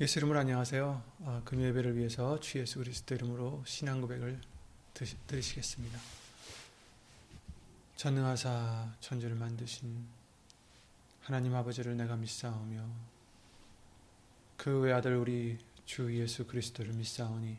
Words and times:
예수 0.00 0.20
이름으로 0.20 0.38
안녕하세요. 0.38 1.02
아, 1.24 1.42
금요 1.44 1.66
예배를 1.66 1.96
위해서 1.96 2.38
주 2.38 2.60
예수 2.60 2.78
그리스도 2.78 3.16
이름으로 3.16 3.64
신앙 3.66 4.00
고백을 4.00 4.40
드시, 4.94 5.16
드리시겠습니다. 5.26 5.98
전능하사 7.96 8.94
천주를 9.00 9.34
만드신 9.34 10.06
하나님 11.22 11.52
아버지를 11.56 11.96
내가 11.96 12.14
믿사오며 12.14 12.88
그 14.56 14.78
외아들 14.78 15.16
우리 15.16 15.58
주 15.84 16.16
예수 16.16 16.46
그리스도를 16.46 16.92
믿사오니 16.92 17.58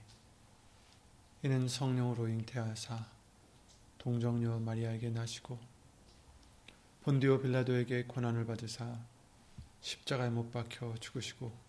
이는 1.43 1.67
성령으로 1.67 2.29
잉태하사 2.29 3.05
동정녀 3.97 4.59
마리아에게 4.59 5.09
나시고 5.09 5.59
본디오 7.03 7.41
빌라도에게 7.41 8.05
고난을 8.05 8.45
받으사 8.45 8.97
십자가에 9.81 10.29
못 10.29 10.53
박혀 10.53 10.95
죽으시고 11.01 11.68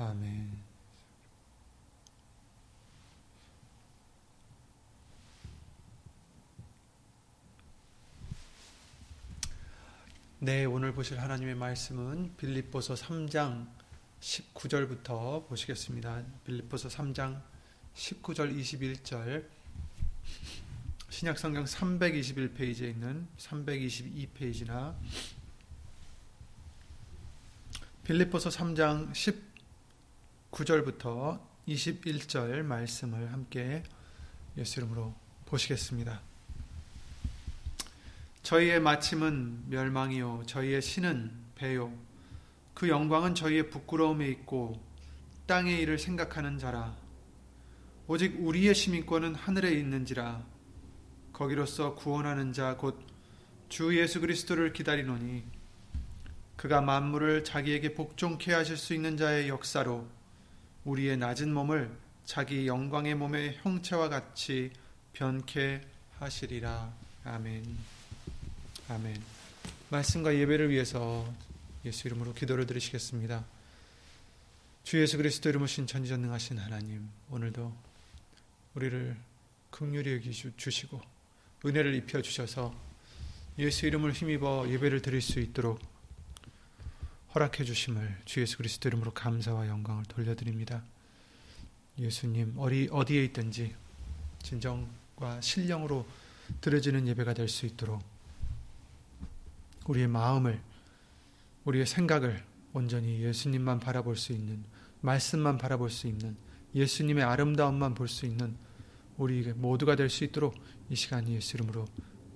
아멘. 0.00 0.48
네, 10.38 10.64
오늘 10.66 10.94
보실 10.94 11.20
하나님의 11.20 11.56
말씀은 11.56 12.36
빌립보서 12.36 12.94
3장 12.94 13.66
19절부터 14.20 15.48
보시겠습니다. 15.48 16.22
빌립보서 16.44 16.88
3장 16.88 17.42
19절 17.96 18.56
21절 18.56 19.48
신약성경 21.10 21.64
321페이지에 21.64 22.90
있는 22.90 23.26
322페이지나 23.36 24.94
빌립보서 28.04 28.48
3장 28.50 29.12
10 29.12 29.47
9절부터 30.50 31.40
21절 31.68 32.62
말씀을 32.62 33.32
함께 33.32 33.82
예수 34.56 34.80
이름으로 34.80 35.14
보시겠습니다. 35.46 36.20
저희의 38.42 38.80
마침은 38.80 39.68
멸망이요 39.68 40.44
저희의 40.46 40.80
신은 40.80 41.30
배요. 41.54 41.92
그 42.74 42.88
영광은 42.88 43.34
저희의 43.34 43.70
부끄러움에 43.70 44.26
있고 44.28 44.80
땅의 45.46 45.80
일을 45.80 45.98
생각하는 45.98 46.58
자라. 46.58 46.96
오직 48.06 48.36
우리의 48.38 48.74
시민권은 48.74 49.34
하늘에 49.34 49.72
있는지라. 49.72 50.44
거기로서 51.32 51.94
구원하는 51.94 52.52
자 52.52 52.76
곧 52.78 53.08
주 53.68 53.96
예수 53.98 54.20
그리스도를 54.20 54.72
기다리노니 54.72 55.44
그가 56.56 56.80
만물을 56.80 57.44
자기에게 57.44 57.92
복종케 57.94 58.52
하실 58.54 58.78
수 58.78 58.94
있는 58.94 59.18
자의 59.18 59.48
역사로 59.48 60.08
우리의 60.88 61.18
낮은 61.18 61.52
몸을 61.52 61.94
자기 62.24 62.66
영광의 62.66 63.14
몸의 63.14 63.58
형체와 63.62 64.08
같이 64.08 64.70
변케 65.12 65.82
하시리라. 66.18 66.90
아멘. 67.24 67.76
아멘. 68.88 69.22
말씀과 69.90 70.34
예배를 70.34 70.70
위해서 70.70 71.30
예수 71.84 72.08
이름으로 72.08 72.32
기도를 72.32 72.64
드리시겠습니다. 72.64 73.44
주 74.82 74.98
예수 75.02 75.18
그리스도 75.18 75.50
이름으로 75.50 75.66
신천지전능하신 75.66 76.58
하나님, 76.58 77.06
오늘도 77.30 77.70
우리를 78.74 79.14
긍휼히 79.70 80.14
여기 80.14 80.32
주시고 80.32 81.02
은혜를 81.66 81.94
입혀 81.96 82.22
주셔서 82.22 82.74
예수 83.58 83.84
이름을 83.86 84.12
힘입어 84.12 84.66
예배를 84.70 85.02
드릴 85.02 85.20
수 85.20 85.38
있도록 85.38 85.80
허락해 87.34 87.64
주심을 87.64 88.18
주 88.24 88.40
예수 88.40 88.56
그리스도 88.56 88.88
이름으로 88.88 89.12
감사와 89.12 89.68
영광을 89.68 90.04
돌려드립니다. 90.04 90.82
예수님 91.98 92.54
어디 92.56 92.88
어디에 92.90 93.24
있든지 93.24 93.74
진정과 94.42 95.40
신령으로 95.40 96.06
드려지는 96.60 97.06
예배가 97.08 97.34
될 97.34 97.48
수 97.48 97.66
있도록 97.66 98.02
우리의 99.86 100.08
마음을 100.08 100.60
우리의 101.64 101.86
생각을 101.86 102.44
온전히 102.72 103.20
예수님만 103.22 103.80
바라볼 103.80 104.16
수 104.16 104.32
있는 104.32 104.64
말씀만 105.00 105.58
바라볼 105.58 105.90
수 105.90 106.06
있는 106.06 106.36
예수님의 106.74 107.24
아름다움만 107.24 107.94
볼 107.94 108.08
수 108.08 108.26
있는 108.26 108.56
우리 109.16 109.42
모두가 109.52 109.96
될 109.96 110.08
수 110.08 110.24
있도록 110.24 110.54
이 110.88 110.96
시간 110.96 111.28
예수 111.28 111.56
이름으로 111.56 111.84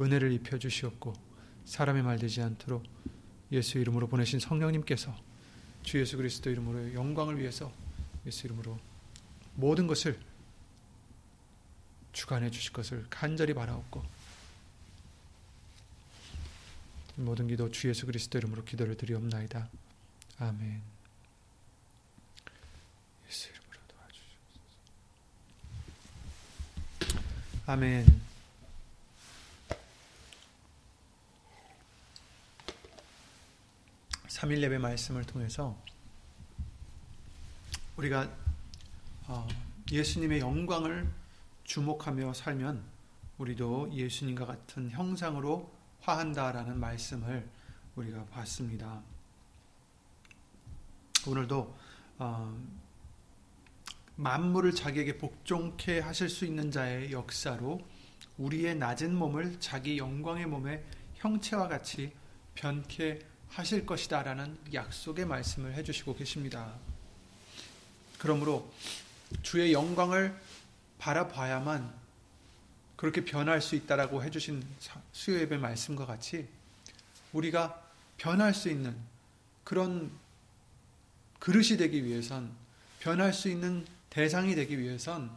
은혜를 0.00 0.32
입혀 0.32 0.58
주시옵고 0.58 1.12
사람의 1.64 2.02
말 2.02 2.18
되지 2.18 2.42
않도록 2.42 2.82
예수 3.52 3.78
이름으로 3.78 4.08
보내신 4.08 4.40
성령님께서 4.40 5.14
주 5.82 6.00
예수 6.00 6.16
그리스도 6.16 6.50
이름으로 6.50 6.94
영광을 6.94 7.38
위해서 7.38 7.72
예수 8.26 8.46
이름으로 8.46 8.80
모든 9.54 9.86
것을 9.86 10.18
주관해 12.12 12.50
주실 12.50 12.72
것을 12.72 13.06
간절히 13.10 13.52
바라옵고 13.54 14.02
모든 17.16 17.46
기도 17.46 17.70
주 17.70 17.88
예수 17.88 18.06
그리스도 18.06 18.38
이름으로 18.38 18.64
기도를 18.64 18.96
드리옵나이다. 18.96 19.68
아멘. 20.38 20.80
예수 23.28 23.50
이름으로 23.50 23.78
도와주시옵소서. 26.98 27.20
아멘. 27.66 28.31
3일 34.32 34.62
예배 34.62 34.78
말씀을 34.78 35.24
통해서 35.24 35.78
우리가 37.96 38.30
어, 39.26 39.46
예수님의 39.90 40.40
영광을 40.40 41.06
주목하며 41.64 42.32
살면 42.32 42.82
우리도 43.36 43.92
예수님과 43.92 44.46
같은 44.46 44.90
형상으로 44.90 45.70
화한다라는 46.00 46.80
말씀을 46.80 47.46
우리가 47.94 48.24
봤습니다. 48.26 49.02
오늘도 51.26 51.76
어, 52.18 52.58
만물을 54.16 54.74
자기에게 54.74 55.18
복종케 55.18 56.00
하실 56.00 56.30
수 56.30 56.46
있는 56.46 56.70
자의 56.70 57.12
역사로 57.12 57.82
우리의 58.38 58.76
낮은 58.76 59.14
몸을 59.14 59.60
자기 59.60 59.98
영광의 59.98 60.46
몸의 60.46 60.82
형체와 61.16 61.68
같이 61.68 62.14
변케 62.54 63.31
하실 63.52 63.84
것이다 63.84 64.22
라는 64.22 64.56
약속의 64.72 65.26
말씀을 65.26 65.74
해주시고 65.74 66.16
계십니다. 66.16 66.72
그러므로 68.18 68.72
주의 69.42 69.72
영광을 69.72 70.34
바라봐야만 70.98 71.92
그렇게 72.96 73.24
변할 73.24 73.60
수 73.60 73.74
있다라고 73.74 74.22
해주신 74.24 74.64
수요 75.12 75.40
예배 75.40 75.58
말씀과 75.58 76.06
같이 76.06 76.48
우리가 77.32 77.82
변할 78.16 78.54
수 78.54 78.70
있는 78.70 78.96
그런 79.64 80.10
그릇이 81.38 81.76
되기 81.76 82.04
위해선 82.04 82.52
변할 83.00 83.32
수 83.32 83.48
있는 83.48 83.84
대상이 84.08 84.54
되기 84.54 84.78
위해선 84.78 85.30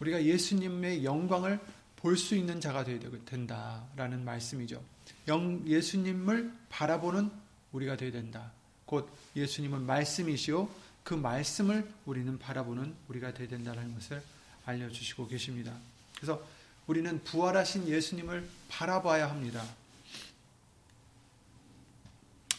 우리가 0.00 0.24
예수님의 0.24 1.04
영광을 1.04 1.60
볼 1.96 2.16
수 2.16 2.36
있는 2.36 2.60
자가 2.60 2.84
되어야 2.84 3.10
된다라는 3.24 4.24
말씀이죠. 4.24 4.80
영, 5.26 5.66
예수님을 5.66 6.52
바라보는 6.68 7.47
우리가 7.72 7.96
되어야 7.96 8.12
된다. 8.12 8.52
곧 8.84 9.10
예수님은 9.36 9.82
말씀이시오. 9.82 10.68
그 11.04 11.14
말씀을 11.14 11.88
우리는 12.06 12.38
바라보는 12.38 12.94
우리가 13.08 13.32
되어야 13.32 13.48
된다는 13.48 13.94
것을 13.94 14.22
알려주시고 14.66 15.28
계십니다. 15.28 15.72
그래서 16.16 16.42
우리는 16.86 17.22
부활하신 17.24 17.88
예수님을 17.88 18.48
바라봐야 18.68 19.30
합니다. 19.30 19.64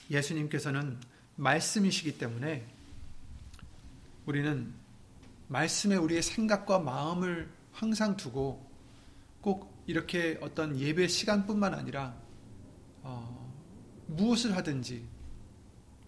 예수님께서는 0.10 1.00
말씀이시기 1.36 2.18
때문에 2.18 2.66
우리는 4.26 4.74
말씀에 5.48 5.96
우리의 5.96 6.22
생각과 6.22 6.80
마음을 6.80 7.50
항상 7.74 8.18
두고 8.18 8.68
꼭 9.42 9.74
이렇게 9.88 10.38
어떤 10.42 10.78
예배 10.78 11.08
시간뿐만 11.08 11.74
아니라 11.74 12.16
어, 13.02 13.39
무엇을 14.10 14.56
하든지 14.56 15.06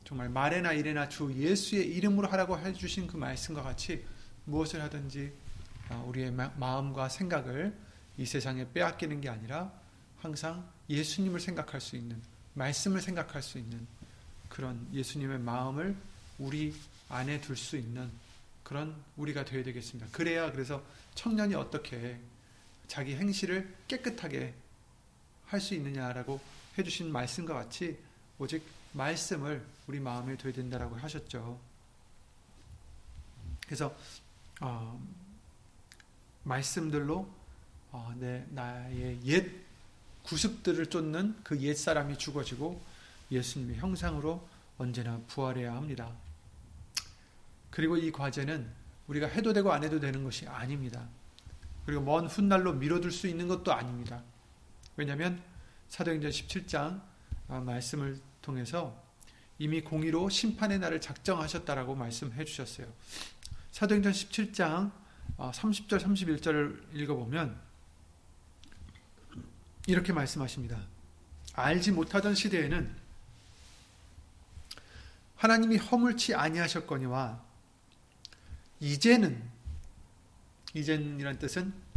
정말 0.04 0.30
말에나 0.30 0.74
이래나 0.74 1.08
주 1.08 1.32
예수의 1.34 1.88
이름으로 1.88 2.28
하라고 2.30 2.58
해주신 2.58 3.08
그 3.08 3.18
말씀과 3.18 3.62
같이 3.62 4.04
무엇을 4.46 4.82
하든지 4.82 5.32
아, 5.90 5.98
우리의 6.08 6.32
마음과 6.32 7.10
생각을 7.10 7.78
이 8.18 8.26
세상에 8.26 8.72
빼앗기는 8.74 9.22
게 9.22 9.30
아니라 9.30 9.72
항상 10.20 10.68
예수님을 10.90 11.40
생각할 11.40 11.80
수 11.80 11.96
있는 11.96 12.22
말씀을 12.54 13.02
생각할 13.02 13.42
수 13.42 13.58
있는 13.58 13.88
그런 14.50 14.88
예수님의 14.94 15.40
마음을 15.40 15.96
우리 16.40 16.76
안에 17.08 17.40
둘 17.40 17.56
수 17.56 17.78
있는 17.78 18.10
그런 18.64 18.96
우리가 19.18 19.46
되어야 19.46 19.64
되겠습니다. 19.64 20.10
그래야 20.12 20.52
그래서 20.52 20.84
청년이 21.16 21.56
어떻게 21.56 22.20
자기 22.88 23.16
행실을 23.16 23.74
깨끗하게 23.88 24.54
할 25.46 25.60
수 25.62 25.76
있느냐라고 25.76 26.40
해 26.82 26.84
주신 26.84 27.12
말씀과 27.12 27.54
같이 27.54 27.98
오직 28.40 28.64
말씀을 28.94 29.64
우리 29.86 30.00
마음에 30.00 30.36
둬야 30.36 30.52
된다라고 30.52 30.96
하셨죠. 30.96 31.60
그래서 33.66 33.96
어, 34.60 35.00
말씀들로 36.44 37.30
어, 37.92 38.14
내 38.18 38.44
나의 38.50 39.20
옛 39.26 39.52
구습들을 40.24 40.88
쫓는 40.88 41.44
그 41.44 41.56
옛 41.62 41.78
사람이 41.78 42.18
죽어지고 42.18 42.82
예수님의 43.32 43.78
형상으로 43.78 44.48
언제나 44.80 45.20
부활해야 45.28 45.76
합니다. 45.76 46.12
그리고 47.70 47.96
이 47.96 48.12
과제는 48.12 48.68
우리가 49.08 49.28
해도 49.28 49.54
되고 49.54 49.72
안 49.72 49.84
해도 49.84 50.00
되는 50.00 50.24
것이 50.24 50.48
아닙니다. 50.48 51.08
그리고 51.86 52.02
먼 52.02 52.26
훗날로 52.26 52.74
미뤄둘 52.74 53.12
수 53.12 53.28
있는 53.28 53.48
것도 53.48 53.72
아닙니다. 53.72 54.24
왜냐하면 54.98 55.42
사도행전 55.92 56.32
17장 56.32 57.02
아, 57.50 57.60
말씀을 57.60 58.18
통해서 58.42 59.04
이미 59.60 59.82
공의로 59.82 60.30
심판의 60.30 60.80
날을 60.80 61.02
작정하셨다라고 61.02 61.96
말씀해 61.96 62.46
주셨어요. 62.46 62.88
사도행전 63.74 64.14
17장 64.14 64.92
30절 65.38 65.94
아, 65.94 65.98
31절을 65.98 66.96
읽어보면 66.96 67.60
이렇게 69.86 70.14
말씀하십니다. 70.14 70.80
알지 71.56 71.92
못하던 71.92 72.36
시대에는 72.36 72.96
하나님이 75.36 75.76
허물치 75.76 76.36
아니하셨거니와 76.36 77.44
이제는 78.80 79.44
이제는이란 80.74 81.38
뜻은 81.38 81.91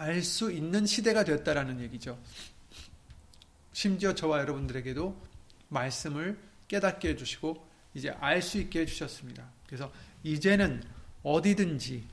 알 0.00 0.22
수 0.22 0.50
있는 0.50 0.86
시대가 0.86 1.24
되었다라는 1.24 1.80
얘기죠. 1.82 2.18
심지어 3.74 4.14
저와 4.14 4.40
여러분들에게도 4.40 5.20
말씀을 5.68 6.38
깨닫게 6.68 7.10
해주시고 7.10 7.68
이제 7.94 8.08
알 8.08 8.40
수 8.40 8.58
있게 8.58 8.80
해주셨습니다. 8.80 9.46
그래서 9.66 9.92
이제는 10.22 10.82
어디든지 11.22 12.06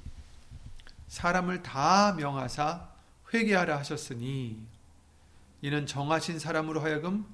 사람을 1.08 1.64
다 1.64 2.14
명하사 2.14 2.92
회개하라 3.34 3.78
하셨으니 3.80 4.62
이는 5.62 5.86
정하신 5.86 6.40
사람으로 6.40 6.82
하여금 6.82 7.26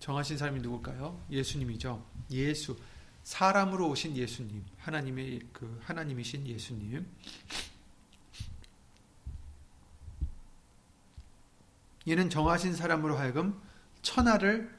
정하신 0.00 0.36
사람이 0.36 0.60
누굴까요? 0.60 1.24
예수님이죠. 1.30 2.04
예수 2.32 2.76
사람으로 3.22 3.88
오신 3.90 4.16
예수님, 4.16 4.64
하나님의 4.78 5.40
그 5.52 5.80
하나님이신 5.84 6.46
예수님. 6.46 7.06
이는 12.06 12.30
정하신 12.30 12.74
사람으로 12.74 13.18
하여금 13.18 13.60
천하를 14.00 14.70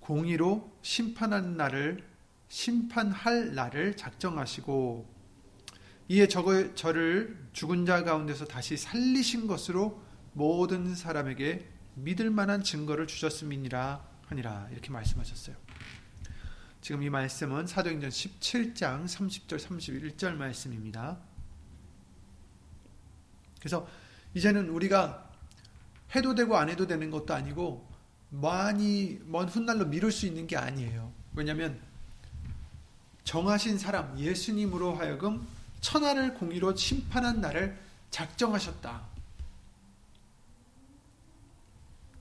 공의로 0.00 0.78
심판한 0.80 1.56
날을 1.56 2.06
심판할 2.48 3.54
날을 3.54 3.96
작정하시고 3.96 5.18
이에 6.08 6.28
저거, 6.28 6.74
저를 6.74 7.36
죽은 7.52 7.84
자 7.84 8.04
가운데서 8.04 8.46
다시 8.46 8.76
살리신 8.76 9.46
것으로 9.46 10.02
모든 10.32 10.94
사람에게 10.94 11.68
믿을 11.96 12.30
만한 12.30 12.62
증거를 12.62 13.06
주셨음이니라 13.06 14.08
하니라 14.26 14.68
이렇게 14.70 14.90
말씀하셨어요. 14.90 15.56
지금 16.80 17.02
이 17.02 17.10
말씀은 17.10 17.66
사도행전 17.66 18.08
17장 18.08 19.04
30절 19.04 19.58
31절 19.58 20.34
말씀입니다. 20.36 21.18
그래서 23.58 23.86
이제는 24.34 24.70
우리가 24.70 25.27
해도 26.14 26.34
되고 26.34 26.56
안 26.56 26.68
해도 26.68 26.86
되는 26.86 27.10
것도 27.10 27.34
아니고 27.34 27.86
많이 28.30 29.18
먼 29.24 29.48
훗날로 29.48 29.86
미룰 29.86 30.12
수 30.12 30.26
있는 30.26 30.46
게 30.46 30.56
아니에요. 30.56 31.12
왜냐하면 31.34 31.80
정하신 33.24 33.78
사람 33.78 34.18
예수님으로 34.18 34.94
하여금 34.94 35.46
천하를 35.80 36.34
공의로 36.34 36.74
심판한 36.76 37.40
날을 37.40 37.78
작정하셨다. 38.10 39.02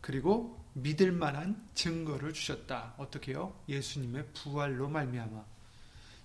그리고 0.02 0.58
믿을 0.74 1.12
만한 1.12 1.62
증거를 1.74 2.34
주셨다. 2.34 2.94
어떻게요? 2.98 3.54
예수님의 3.68 4.28
부활로 4.34 4.90
말미암아 4.90 5.44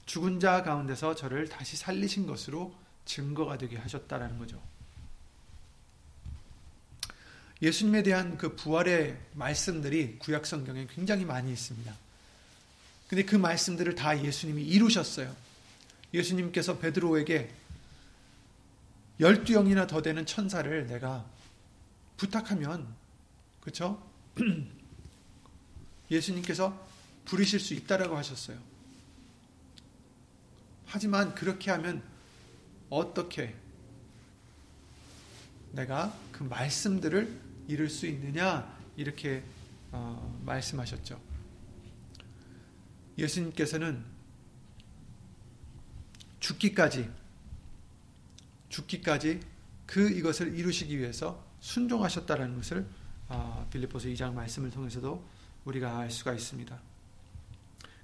죽은 0.05 0.41
자 0.41 0.63
가운데서 0.63 1.15
저를 1.15 1.49
다시 1.49 1.77
살리신 1.77 2.27
것으로 2.27 2.75
증거가 3.05 3.57
되게 3.57 3.77
하셨다라는 3.77 4.39
거죠. 4.39 4.61
예수님에 7.63 8.03
대한 8.03 8.37
그 8.37 8.57
부활의 8.57 9.17
말씀들이 9.35 10.19
구약 10.19 10.47
성경에 10.47 10.89
굉장히 10.93 11.25
많이 11.25 11.53
있습니다. 11.53 11.97
근데 13.09 13.25
그 13.25 13.37
말씀들을 13.37 13.95
다 13.95 14.21
예수님이 14.21 14.65
이루셨어요. 14.65 15.35
예수님께서 16.13 16.79
베드로에게 16.79 17.51
열두 19.21 19.53
영이나 19.53 19.87
더 19.87 20.03
되는 20.03 20.27
천사를 20.27 20.87
내가 20.89 21.25
부탁하면 22.17 22.87
그렇죠? 23.61 24.03
예수님께서 26.11 26.87
부르실 27.25 27.61
수 27.61 27.75
있다라고 27.75 28.17
하셨어요. 28.17 28.59
하지만 30.87 31.33
그렇게 31.37 31.71
하면 31.71 32.03
어떻게 32.91 33.55
내가 35.71 36.15
그 36.33 36.43
말씀들을 36.43 37.52
이룰 37.73 37.89
수 37.89 38.07
있느냐 38.07 38.79
이렇게 38.97 39.43
어, 39.91 40.41
말씀하셨죠. 40.45 41.19
예수님께서는 43.17 44.05
죽기까지 46.41 47.11
죽기까지 48.69 49.41
그 49.87 50.11
이것을 50.11 50.59
이루시기 50.59 50.99
위해서 50.99 51.45
순종하셨다라는 51.61 52.57
것을 52.57 52.87
아, 53.29 53.67
빌립보서 53.71 54.09
2장 54.09 54.35
말씀을 54.35 54.71
통해서도 54.71 55.27
우리가 55.65 55.99
알 55.99 56.11
수가 56.11 56.33
있습니다. 56.35 56.79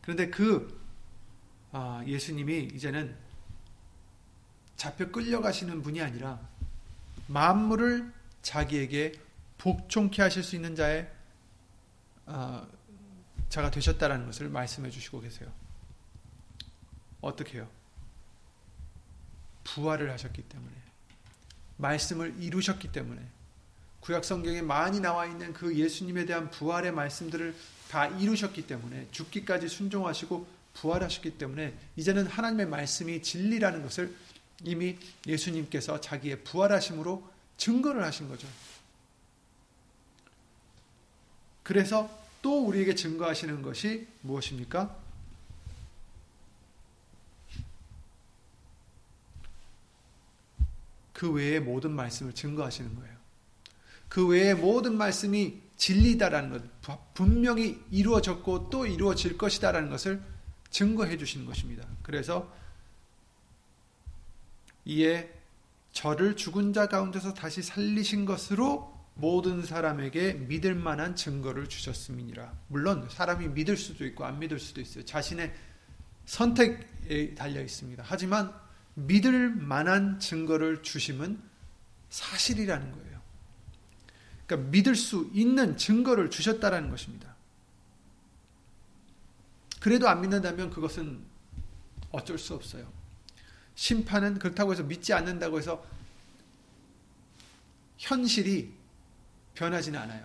그런데 0.01 0.31
그 0.31 0.81
아, 1.73 2.03
예수님이 2.07 2.71
이제는 2.75 3.15
잡혀 4.77 5.11
끌려가시는 5.11 5.83
분이 5.83 6.01
아니라 6.01 6.41
만물을 7.27 8.13
자기에게 8.43 9.28
복종케 9.59 10.23
하실 10.23 10.43
수 10.43 10.57
있는 10.57 10.75
자의 10.75 11.11
아, 12.27 12.67
자가 13.49 13.71
되셨다라는 13.71 14.27
것을 14.27 14.49
말씀해 14.49 14.91
주시고 14.91 15.21
계세요. 15.21 15.53
어떻게요? 17.21 17.69
부활을 19.65 20.11
하셨기 20.13 20.43
때문에 20.43 20.73
말씀을 21.77 22.35
이루셨기 22.39 22.93
때문에 22.93 23.21
구약 24.01 24.25
성경에 24.25 24.63
많이 24.63 25.01
나와 25.01 25.27
있는 25.27 25.53
그 25.53 25.75
예수님에 25.77 26.25
대한 26.25 26.51
부활의 26.51 26.93
말씀들을 26.93 27.55
다 27.91 28.07
이루셨기 28.07 28.67
때문에 28.67 29.09
죽기까지 29.11 29.69
순종하시고 29.69 30.47
부활하셨기 30.75 31.39
때문에 31.39 31.77
이제는 31.97 32.27
하나님의 32.27 32.67
말씀이 32.67 33.23
진리라는 33.23 33.83
것을 33.83 34.15
이미 34.63 34.97
예수님께서 35.27 36.01
자기의 36.01 36.45
부활하심으로 36.45 37.29
증거를 37.57 38.05
하신 38.05 38.29
거죠. 38.29 38.47
그래서 41.69 42.09
또 42.41 42.65
우리에게 42.65 42.95
증거하시는 42.95 43.61
것이 43.61 44.09
무엇입니까? 44.23 44.97
그 51.13 51.31
외의 51.31 51.61
모든 51.61 51.91
말씀을 51.91 52.33
증거하시는 52.33 52.95
거예요. 52.97 53.15
그 54.09 54.27
외의 54.27 54.55
모든 54.55 54.97
말씀이 54.97 55.61
진리다라는 55.77 56.71
것, 56.81 57.13
분명히 57.13 57.85
이루어졌고 57.91 58.71
또 58.71 58.87
이루어질 58.87 59.37
것이다라는 59.37 59.91
것을 59.91 60.23
증거해 60.71 61.19
주시는 61.19 61.45
것입니다. 61.45 61.87
그래서 62.03 62.51
이에 64.87 65.31
저를 65.93 66.35
죽은 66.35 66.73
자 66.73 66.89
가운데서 66.89 67.35
다시 67.35 67.61
살리신 67.63 68.25
것으로 68.25 68.98
모든 69.21 69.65
사람에게 69.65 70.35
믿을 70.35 70.77
만한 70.77 71.17
증거를 71.17 71.69
주셨음이니라. 71.69 72.57
물론 72.69 73.09
사람이 73.11 73.49
믿을 73.49 73.77
수도 73.77 74.07
있고 74.07 74.25
안 74.25 74.39
믿을 74.39 74.61
수도 74.61 74.81
있어요. 74.81 75.05
자신의 75.05 75.53
선택에 76.25 77.35
달려 77.35 77.61
있습니다. 77.61 78.05
하지만 78.07 78.55
믿을 78.95 79.51
만한 79.51 80.21
증거를 80.21 80.83
주심은 80.83 81.43
사실이라는 82.11 82.93
거예요. 82.93 83.21
그러니까 84.47 84.71
믿을 84.71 84.95
수 84.95 85.29
있는 85.35 85.77
증거를 85.77 86.31
주셨다라는 86.31 86.89
것입니다. 86.89 87.35
그래도 89.81 90.09
안 90.09 90.21
믿는다면 90.21 90.71
그것은 90.71 91.21
어쩔 92.13 92.39
수 92.39 92.55
없어요. 92.55 92.93
심판은 93.75 94.39
그렇다고 94.39 94.73
해서 94.73 94.85
믿지 94.85 95.13
않는다고 95.13 95.59
해서 95.59 95.85
현실이 97.97 98.78
변하지는 99.59 99.99
않아요. 99.99 100.25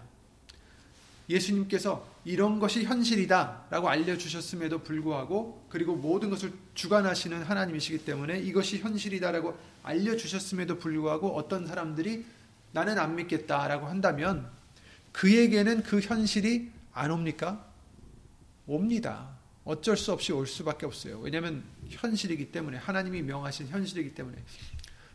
예수님께서 1.27 2.05
이런 2.23 2.59
것이 2.59 2.83
현실이다 2.83 3.67
라고 3.69 3.89
알려주셨음에도 3.89 4.83
불구하고 4.83 5.65
그리고 5.69 5.95
모든 5.95 6.29
것을 6.29 6.53
주관하시는 6.75 7.43
하나님이시기 7.43 8.05
때문에 8.05 8.39
이것이 8.39 8.79
현실이다 8.79 9.31
라고 9.31 9.57
알려주셨음에도 9.81 10.77
불구하고 10.77 11.35
어떤 11.35 11.65
사람들이 11.65 12.25
나는 12.71 12.99
안 12.99 13.15
믿겠다 13.15 13.67
라고 13.67 13.87
한다면 13.87 14.49
그에게는 15.11 15.83
그 15.83 15.99
현실이 15.99 16.71
안 16.93 17.11
옵니까? 17.11 17.65
옵니다. 18.67 19.29
어쩔 19.65 19.97
수 19.97 20.11
없이 20.11 20.31
올 20.33 20.45
수밖에 20.45 20.85
없어요. 20.85 21.19
왜냐하면 21.19 21.63
현실이기 21.89 22.51
때문에 22.51 22.77
하나님이 22.77 23.21
명하신 23.23 23.67
현실이기 23.67 24.13
때문에 24.13 24.37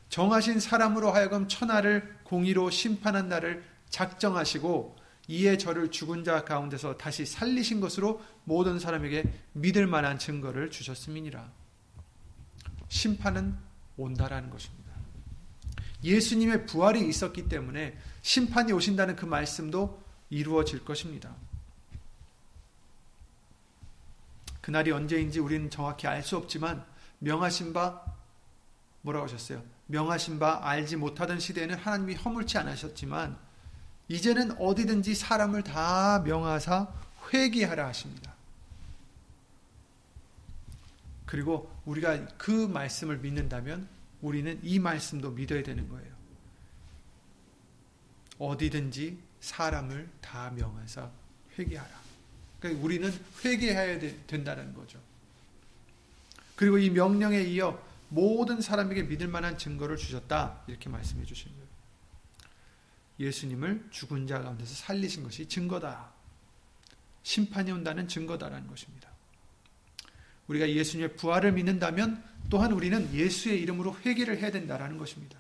정하신 0.09 0.59
사람으로 0.59 1.13
하여금 1.13 1.49
천하를 1.49 2.17
공의로 2.25 2.71
심판한 2.71 3.29
날을 3.29 3.63
작정하시고 3.91 4.97
이에 5.29 5.59
저를 5.59 5.91
죽은 5.91 6.25
자 6.25 6.45
가운데서 6.45 6.97
다시 6.97 7.27
살리신 7.27 7.81
것으로 7.81 8.23
모든 8.45 8.79
사람에게 8.79 9.25
믿을 9.53 9.87
만한 9.87 10.19
증거를 10.19 10.71
주셨음이니라. 10.71 11.53
심판은 12.89 13.57
온다라는 13.97 14.49
것입니다. 14.49 14.89
예수님의 16.03 16.67
부활이 16.67 17.07
있었기 17.07 17.49
때문에 17.49 17.99
심판이 18.23 18.73
오신다는 18.73 19.17
그 19.17 19.27
말씀도 19.27 20.03
이루어질 20.31 20.85
것입니다. 20.85 21.35
그날이 24.61 24.91
언제인지 24.93 25.41
우리는 25.41 25.71
정확히 25.71 26.07
알 26.07 26.23
수 26.23 26.37
없지만 26.37 26.85
명하신 27.19 27.73
바 27.73 28.05
뭐라고 29.03 29.25
하셨어요? 29.25 29.63
명하신 29.87 30.39
바 30.39 30.61
알지 30.63 30.97
못하던 30.97 31.41
시대에는 31.41 31.77
하나님이 31.77 32.15
허물치 32.15 32.59
않으셨지만 32.59 33.39
이제는 34.09 34.53
어디든지 34.59 35.15
사람을 35.15 35.63
다 35.63 36.21
명하사 36.21 36.93
회개하라 37.33 37.87
하십니다. 37.89 38.35
그리고 41.27 41.71
우리가 41.85 42.27
그 42.39 42.51
말씀을 42.51 43.19
믿는다면 43.19 43.87
우리는 44.23 44.59
이 44.63 44.79
말씀도 44.79 45.33
믿어야 45.33 45.63
되는 45.63 45.89
거예요. 45.89 46.11
어디든지 48.39 49.19
사람을 49.41 50.09
다 50.23 50.51
명하사 50.57 51.11
회개하라. 51.59 52.01
그러니까 52.61 52.85
우리는 52.85 53.13
회개해야 53.45 53.99
된다는 54.27 54.73
거죠. 54.75 54.99
그리고 56.57 56.79
이 56.79 56.91
명령에 56.91 57.43
이어 57.43 57.81
모든 58.09 58.61
사람에게 58.61 59.03
믿을 59.03 59.29
만한 59.29 59.59
증거를 59.59 59.97
주셨다. 59.97 60.63
이렇게 60.67 60.89
말씀해 60.89 61.25
주신 61.25 61.53
거예요. 61.53 61.69
예수님을 63.21 63.89
죽은 63.91 64.27
자 64.27 64.41
가운데서 64.41 64.75
살리신 64.75 65.23
것이 65.25 65.49
증거다. 65.49 66.11
심판이 67.23 67.71
온다는 67.73 68.09
증거다라는 68.09 68.67
것입니다. 68.69 69.09
우리가 70.47 70.69
예수님의 70.69 71.17
부활을 71.17 71.53
믿는다면 71.53 72.23
또한 72.49 72.73
우리는 72.73 73.13
예수의 73.13 73.61
이름으로 73.61 73.97
회개를 74.05 74.39
해야 74.39 74.51
된다라는 74.51 74.97
것입니다. 74.97 75.39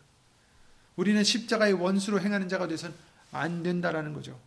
우리는 0.96 1.22
십자가의 1.22 1.74
원수로 1.74 2.20
행하는 2.20 2.48
자가 2.48 2.66
돼서는 2.66 2.94
안 3.32 3.62
된다라는 3.62 4.12
거죠. 4.12 4.38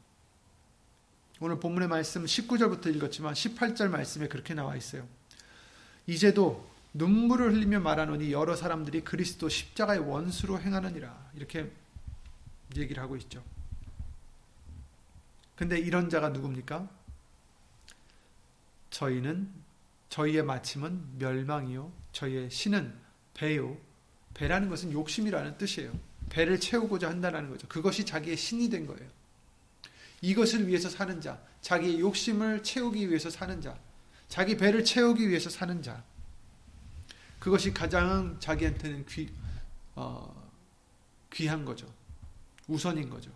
오늘 1.40 1.60
본문의 1.60 1.88
말씀 1.88 2.24
19절부터 2.24 2.96
읽었지만 2.96 3.34
18절 3.34 3.90
말씀에 3.90 4.28
그렇게 4.28 4.54
나와 4.54 4.76
있어요. 4.76 5.08
이제도 6.06 6.70
눈물을 6.94 7.54
흘리며 7.54 7.80
말하노니 7.80 8.32
여러 8.32 8.56
사람들이 8.56 9.02
그리스도 9.02 9.50
십자가의 9.50 10.02
원수로 10.02 10.60
행하느니라. 10.60 11.32
이렇게 11.36 11.72
얘기를 12.76 13.02
하고 13.02 13.16
있죠. 13.18 13.44
근데 15.56 15.80
이런 15.80 16.10
자가 16.10 16.30
누굽니까? 16.30 16.90
저희는 18.90 19.52
저희의 20.10 20.44
마침은 20.44 21.18
멸망이요. 21.18 21.92
저희의 22.12 22.50
신은 22.50 22.94
배요. 23.34 23.78
배라는 24.34 24.70
것은 24.70 24.92
욕심이라는 24.92 25.58
뜻이에요. 25.58 25.98
배를 26.30 26.60
채우고자 26.60 27.10
한다는 27.10 27.50
거죠. 27.50 27.68
그것이 27.68 28.06
자기의 28.06 28.38
신이 28.38 28.70
된 28.70 28.86
거예요. 28.86 29.10
이것을 30.22 30.68
위해서 30.68 30.90
사는 30.90 31.20
자, 31.20 31.42
자기의 31.62 32.00
욕심을 32.00 32.64
채우기 32.64 33.10
위해서 33.10 33.30
사는 33.30 33.60
자, 33.62 33.78
자기 34.28 34.56
배를 34.56 34.84
채우기 34.84 35.28
위해서 35.28 35.50
사는 35.50 35.82
자. 35.82 36.04
그것이 37.40 37.74
가장 37.74 38.38
자기한테는 38.40 39.06
귀, 39.08 39.30
어, 39.96 40.50
귀한 41.34 41.66
거죠. 41.66 41.92
우선인 42.72 43.10
거죠. 43.10 43.32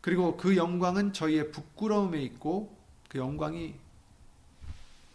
그리고 0.00 0.36
그 0.36 0.56
영광은 0.56 1.12
저희의 1.12 1.50
부끄러움에 1.50 2.22
있고 2.22 2.76
그 3.08 3.18
영광이 3.18 3.74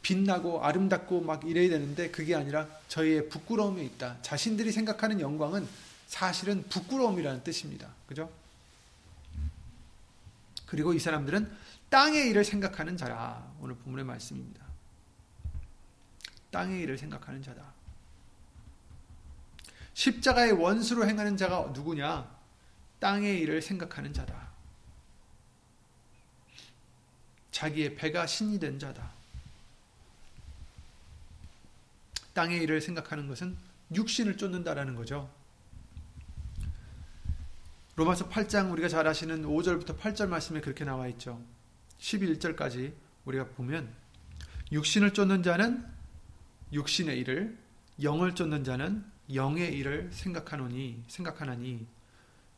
빛나고 0.02 0.64
아름답고 0.66 1.22
막 1.22 1.46
이래야 1.46 1.70
되는데 1.70 2.10
그게 2.12 2.36
아니라 2.36 2.68
저희의 2.90 3.30
부끄러움에 3.30 3.84
있다. 3.86 4.18
자신들이 4.22 4.72
생각하는 4.72 5.22
영광은 5.22 5.68
사실은 6.08 6.64
부끄러움이라는 6.68 7.44
뜻입니다. 7.44 7.90
그죠? 8.08 8.30
그리고 10.66 10.94
이 10.94 11.00
사람들은 11.00 11.50
땅의 11.90 12.30
일을 12.30 12.44
생각하는 12.44 12.98
자라. 12.98 13.48
오늘 13.62 13.76
본문의 13.76 14.04
말씀입니다. 14.06 14.66
땅의 16.52 16.82
일을 16.82 16.98
생각하는 16.98 17.42
자다. 17.42 17.64
십자가의 19.94 20.54
원수로 20.54 21.08
행하는 21.08 21.38
자가 21.38 21.72
누구냐? 21.74 22.30
땅의 23.00 23.40
일을 23.42 23.62
생각하는 23.62 24.14
자다. 24.14 24.50
자기의 27.52 27.96
배가 27.96 28.26
신이 28.26 28.60
된 28.60 28.80
자다. 28.80 29.12
땅의 32.34 32.64
일을 32.64 32.82
생각하는 32.82 33.28
것은 33.28 33.56
육신을 33.94 34.38
쫓는다라는 34.38 34.96
거죠. 34.96 35.30
로마서 37.96 38.28
8장 38.30 38.72
우리가 38.72 38.88
잘 38.88 39.08
아시는 39.08 39.44
5절부터 39.44 40.00
8절 40.00 40.28
말씀에 40.28 40.62
그렇게 40.62 40.84
나와 40.84 41.08
있죠. 41.10 41.40
11절까지 42.00 42.94
우리가 43.26 43.50
보면 43.50 43.94
육신을 44.72 45.14
쫓는 45.14 45.44
자는 45.44 45.86
육신의 46.72 47.20
일을 47.20 47.56
영을 48.02 48.34
쫓는 48.34 48.64
자는 48.64 49.06
영의 49.34 49.74
일을 49.74 50.10
생각하노니 50.12 51.04
생각하나니 51.08 51.86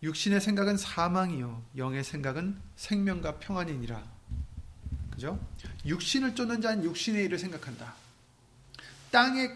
육신의 0.02 0.42
생각은 0.42 0.78
사망이요 0.78 1.64
영의 1.78 2.04
생각은 2.04 2.60
생명과 2.76 3.40
평안이니라. 3.40 4.04
그죠? 5.12 5.40
육신을 5.86 6.36
쫓는 6.36 6.62
자는 6.62 6.84
육신의 6.84 7.26
일을 7.26 7.40
생각한다. 7.40 7.94
땅에 9.12 9.50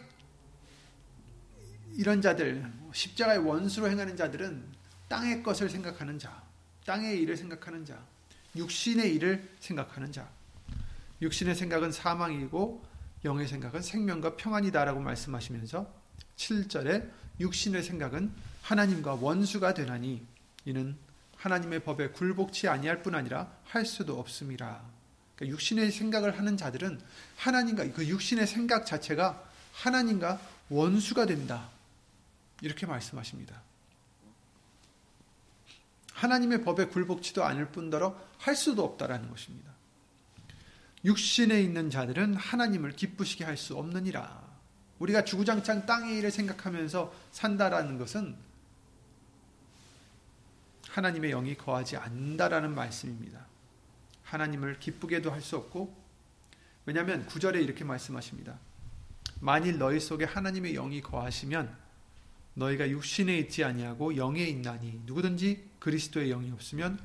이런 1.95 2.21
자들 2.21 2.71
십자가의 2.93 3.39
원수로 3.39 3.89
행하는 3.89 4.15
자들은 4.15 4.63
땅의 5.09 5.43
것을 5.43 5.69
생각하는 5.69 6.17
자, 6.17 6.41
땅의 6.85 7.19
일을 7.19 7.35
생각하는 7.35 7.83
자, 7.83 7.99
육신의 8.55 9.13
일을 9.15 9.49
생각하는 9.59 10.11
자. 10.11 10.29
육신의 11.21 11.55
생각은 11.55 11.91
사망이고 11.91 12.85
영의 13.25 13.47
생각은 13.47 13.81
생명과 13.81 14.37
평안이다라고 14.37 15.01
말씀하시면서 15.01 15.98
7절에 16.39 17.09
육신의 17.39 17.83
생각은 17.83 18.31
하나님과 18.63 19.15
원수가 19.15 19.73
되나니 19.73 20.25
이는 20.65 20.97
하나님의 21.35 21.83
법에 21.83 22.09
굴복치 22.09 22.67
아니할 22.67 23.03
뿐 23.03 23.15
아니라 23.15 23.51
할 23.65 23.85
수도 23.85 24.19
없음이라. 24.19 24.83
그러니까 25.35 25.53
육신의 25.53 25.91
생각을 25.91 26.37
하는 26.37 26.57
자들은 26.57 26.99
하나님과 27.37 27.91
그 27.91 28.07
육신의 28.07 28.47
생각 28.47 28.85
자체가 28.85 29.43
하나님과 29.73 30.39
원수가 30.69 31.25
된다. 31.25 31.69
이렇게 32.61 32.85
말씀하십니다. 32.85 33.61
하나님의 36.13 36.63
법에 36.63 36.85
굴복치도 36.85 37.45
않을 37.45 37.69
뿐더러 37.69 38.19
할 38.37 38.55
수도 38.55 38.83
없다라는 38.83 39.29
것입니다. 39.29 39.71
육신에 41.05 41.61
있는 41.61 41.89
자들은 41.89 42.35
하나님을 42.35 42.91
기쁘시게 42.91 43.45
할 43.45 43.55
수 43.55 43.77
없느니라. 43.77 44.48
우리가 44.99 45.23
주구장창 45.23 45.85
땅의 45.85 46.17
일을 46.17 46.31
생각하면서 46.31 47.13
산다라는 47.31 47.97
것은 47.97 48.35
하나님의 50.89 51.31
영이 51.31 51.55
거하지 51.55 51.97
않는다라는 51.97 52.73
말씀입니다. 52.75 53.45
하나님을 54.23 54.79
기쁘게도 54.79 55.31
할 55.31 55.41
수 55.41 55.57
없고 55.57 55.97
왜냐하면 56.85 57.25
구절에 57.27 57.61
이렇게 57.61 57.83
말씀하십니다. 57.83 58.57
만일 59.39 59.77
너희 59.77 59.99
속에 59.99 60.25
하나님의 60.25 60.73
영이 60.73 61.01
거하시면 61.01 61.75
너희가 62.55 62.89
육신에 62.89 63.37
있지 63.37 63.63
아니하고 63.63 64.17
영에 64.17 64.43
있나니 64.43 65.03
누구든지 65.05 65.69
그리스도의 65.79 66.29
영이 66.29 66.51
없으면 66.51 66.99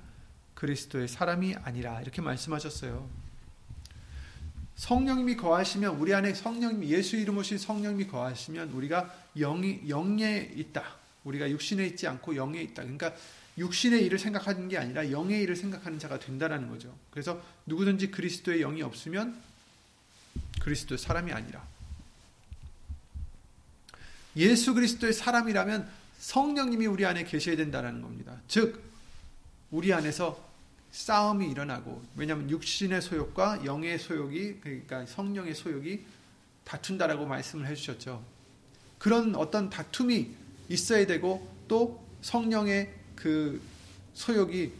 그리스도의 0.54 1.06
사람이 1.06 1.54
아니라 1.62 2.00
이렇게 2.00 2.22
말씀하셨어요. 2.22 3.23
성령님이 4.76 5.36
거하시면 5.36 5.96
우리 5.96 6.12
안에 6.12 6.34
성령님 6.34 6.84
예수 6.84 7.16
이름 7.16 7.38
오신 7.38 7.58
성령님이 7.58 8.08
거하시면 8.08 8.70
우리가 8.70 9.14
영이 9.36 9.88
영에 9.88 10.52
있다. 10.56 10.84
우리가 11.24 11.50
육신에 11.50 11.86
있지 11.86 12.06
않고 12.06 12.36
영에 12.36 12.60
있다. 12.60 12.82
그러니까 12.82 13.14
육신의 13.56 14.04
일을 14.04 14.18
생각하는 14.18 14.68
게 14.68 14.76
아니라 14.78 15.10
영의 15.10 15.42
일을 15.42 15.54
생각하는 15.54 15.98
자가 15.98 16.18
된다라는 16.18 16.68
거죠. 16.68 16.94
그래서 17.10 17.40
누구든지 17.66 18.10
그리스도의 18.10 18.60
영이 18.60 18.82
없으면 18.82 19.40
그리스도의 20.60 20.98
사람이 20.98 21.32
아니라 21.32 21.64
예수 24.36 24.74
그리스도의 24.74 25.12
사람이라면 25.12 25.88
성령님이 26.18 26.86
우리 26.86 27.06
안에 27.06 27.24
계셔야 27.24 27.56
된다는 27.56 28.02
겁니다. 28.02 28.40
즉 28.48 28.82
우리 29.70 29.92
안에서 29.92 30.53
싸움이 30.94 31.50
일어나고 31.50 32.00
왜냐하면 32.14 32.48
육신의 32.48 33.02
소욕과 33.02 33.64
영의 33.64 33.98
소욕이 33.98 34.60
그러니까 34.60 35.04
성령의 35.06 35.52
소욕이 35.52 36.04
다툰다라고 36.62 37.26
말씀을 37.26 37.66
해주셨죠. 37.66 38.24
그런 38.98 39.34
어떤 39.34 39.68
다툼이 39.70 40.30
있어야 40.68 41.04
되고 41.04 41.52
또 41.66 42.06
성령의 42.22 42.94
그 43.16 43.60
소욕이 44.14 44.70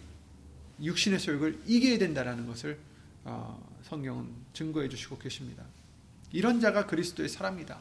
육신의 0.81 1.19
소욕을 1.19 1.61
이겨야 1.67 1.99
된다라는 1.99 2.47
것을 2.47 2.79
어, 3.25 3.61
성경은 3.83 4.29
증거해 4.53 4.89
주시고 4.89 5.19
계십니다. 5.19 5.65
이런 6.31 6.61
자가 6.61 6.87
그리스도의 6.87 7.29
사람이다. 7.29 7.77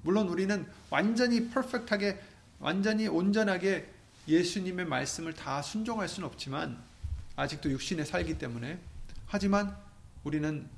물론 0.00 0.28
우리는 0.28 0.66
완전히 0.88 1.50
퍼펙트하게 1.50 2.18
완전히 2.60 3.08
온전하게 3.08 3.90
예수님의 4.26 4.86
말씀을 4.86 5.34
다 5.34 5.60
순종할 5.60 6.08
수는 6.08 6.26
없지만 6.26 6.93
아직도 7.36 7.70
육신에 7.70 8.04
살기 8.04 8.38
때문에 8.38 8.78
하지만 9.26 9.76
우리는 10.22 10.68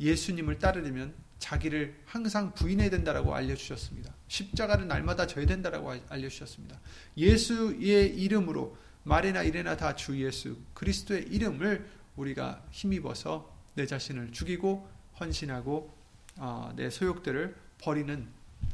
예수님을 0.00 0.58
따르려면 0.58 1.14
자기를 1.38 1.94
항상 2.06 2.54
부인해야 2.54 2.90
된다라고 2.90 3.34
알려주셨습니다. 3.34 4.14
십자가를 4.28 4.88
날마다 4.88 5.26
져야 5.26 5.46
된다라고 5.46 5.94
알려주셨습니다. 6.08 6.80
예수의 7.16 8.18
이름으로 8.18 8.76
말이나 9.02 9.42
이래나 9.42 9.76
다 9.76 9.94
주 9.94 10.18
예수 10.24 10.56
그리스도의 10.72 11.24
이름을 11.24 11.86
우리가 12.16 12.66
힘입어서 12.70 13.52
내 13.74 13.86
자신을 13.86 14.32
죽이고 14.32 14.88
헌신하고 15.20 15.94
어, 16.36 16.72
내 16.76 16.88
소욕들을 16.90 17.54
버리는 17.78 18.26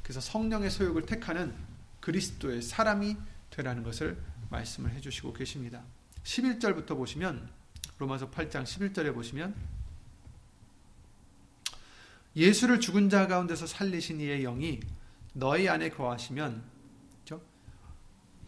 그래서 0.02 0.20
성령의 0.20 0.70
소욕을 0.70 1.06
택하는 1.06 1.54
그리스도의 2.00 2.62
사람이 2.62 3.16
되라는 3.50 3.82
것을 3.82 4.16
말씀을 4.50 4.92
해주시고 4.92 5.32
계십니다. 5.32 5.82
11절부터 6.24 6.96
보시면 6.96 7.50
로마서 7.98 8.30
8장 8.30 8.64
11절에 8.64 9.14
보시면 9.14 9.54
예수를 12.36 12.80
죽은 12.80 13.10
자 13.10 13.26
가운데서 13.26 13.66
살리신 13.66 14.20
이의 14.20 14.42
영이 14.42 14.80
너희 15.34 15.68
안에 15.68 15.90
거하시면? 15.90 16.80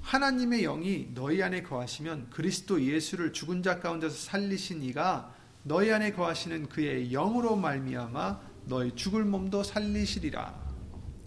하나님의 0.02 0.62
영이 0.62 1.10
너희 1.14 1.42
안에 1.42 1.62
거하시면 1.62 2.30
그리스도 2.30 2.82
예수를 2.82 3.32
죽은 3.32 3.62
자 3.62 3.78
가운데서 3.78 4.14
살리신 4.14 4.82
이가 4.82 5.32
너희 5.62 5.92
안에 5.92 6.12
거하시는 6.12 6.68
그의 6.68 7.10
영으로 7.10 7.56
말미암아 7.56 8.40
너희 8.64 8.94
죽을 8.94 9.24
몸도 9.24 9.62
살리시리라. 9.62 10.60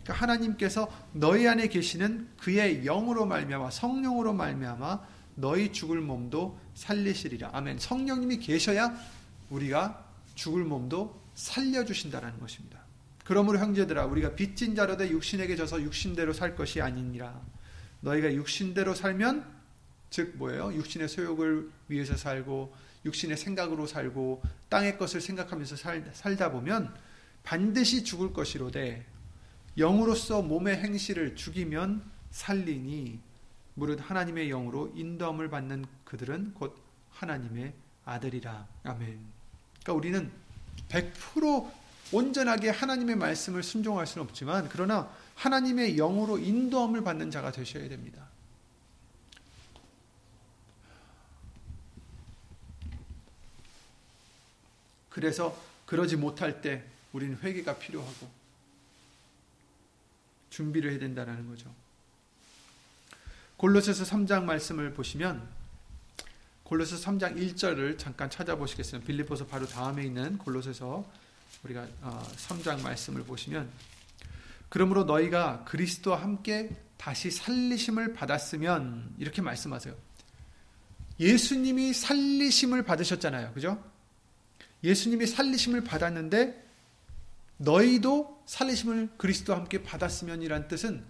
그러니까 0.04 0.14
하나님께서 0.14 0.90
너희 1.14 1.48
안에 1.48 1.68
계시는 1.68 2.28
그의 2.38 2.84
영으로 2.84 3.26
말미암아 3.26 3.72
성령으로 3.72 4.34
말미암아 4.34 5.15
너희 5.36 5.72
죽을 5.72 6.02
몸도 6.02 6.60
살리시리라. 6.74 7.52
아멘. 7.54 7.80
성령님이 7.80 8.40
계셔야 8.40 8.96
우리가 9.50 10.06
죽을 10.36 10.64
몸도 10.64 11.22
살려주신다라는 11.36 12.40
것입니다. 12.40 12.80
그러므로 13.24 13.60
형제들아 13.60 14.06
우리가 14.06 14.36
빚진 14.36 14.76
자로 14.76 14.98
돼 14.98 15.10
육신에게 15.10 15.56
져서 15.56 15.82
육신대로 15.82 16.34
살 16.34 16.56
것이 16.56 16.82
아니니라. 16.82 17.42
너희가 18.02 18.34
육신대로 18.34 18.94
살면 18.94 19.46
즉 20.10 20.34
뭐예요? 20.38 20.74
육신의 20.74 21.10
소욕을 21.10 21.70
위해서 21.88 22.16
살고 22.16 22.74
육신의 23.06 23.38
생각으로 23.38 23.88
살고 23.88 24.42
땅의 24.70 24.98
것을 24.98 25.22
생각하면서 25.22 25.76
살, 25.76 26.10
살다 26.14 26.52
보면 26.52 26.94
반드시 27.44 28.04
죽을 28.04 28.34
것이로되 28.34 29.06
영으로서 29.78 30.42
몸의 30.42 30.78
행실을 30.78 31.36
죽이면 31.36 32.04
살리니 32.32 33.20
무릇 33.76 34.00
하나님의 34.02 34.50
영으로 34.50 34.92
인도함을 34.96 35.50
받는 35.50 35.86
그들은 36.06 36.54
곧 36.54 36.78
하나님의 37.12 37.74
아들이라. 38.06 38.68
아멘. 38.84 39.20
그러니까 39.84 39.94
우리는 39.94 40.32
100% 40.90 41.72
온전하게 42.12 42.70
하나님의 42.70 43.16
말씀을 43.16 43.64
순종할 43.64 44.08
수는 44.08 44.26
없지만 44.26 44.70
그러나 44.70 45.12
하나님의 45.36 45.96
영으로 45.96 46.38
인도함을 46.38 47.04
받는 47.04 47.32
자가 47.32 47.52
되셔야 47.52 47.90
됩니다. 47.90 48.26
그래서 55.10 55.58
그러지 55.86 56.18
못할 56.18 56.62
때 56.62 56.84
우리는 57.14 57.38
회개가 57.38 57.78
필요하고 57.78 58.30
준비를 60.50 60.92
해야 60.92 61.00
된다는 61.00 61.48
거죠. 61.48 61.74
골로새서 63.58 64.04
3장 64.04 64.44
말씀을 64.44 64.94
보시면 64.94 65.48
골로새 66.64 66.96
3장 66.98 67.38
1절을 67.38 67.98
잠깐 67.98 68.30
찾아보시겠습니다. 68.30 69.06
빌립보서 69.06 69.46
바로 69.46 69.66
다음에 69.68 70.04
있는 70.04 70.38
골로새서 70.38 71.06
우리가 71.64 71.88
3장 72.38 72.80
어, 72.80 72.84
말씀을 72.84 73.24
보시면 73.24 73.70
그러므로 74.70 75.04
너희가 75.04 75.64
그리스도와 75.66 76.22
함께 76.22 76.76
다시 76.98 77.32
살리심을 77.32 78.14
받았으면 78.14 79.16
이렇게 79.20 79.42
말씀하세요. 79.42 79.96
예수님이 81.20 81.94
살리심을 81.94 82.84
받으셨잖아요. 82.84 83.54
그죠? 83.54 83.82
예수님이 84.84 85.28
살리심을 85.28 85.84
받았는데 85.84 86.64
너희도 87.58 88.44
살리심을 88.46 89.12
그리스도와 89.18 89.60
함께 89.60 89.82
받았으면이란 89.82 90.68
뜻은 90.68 91.04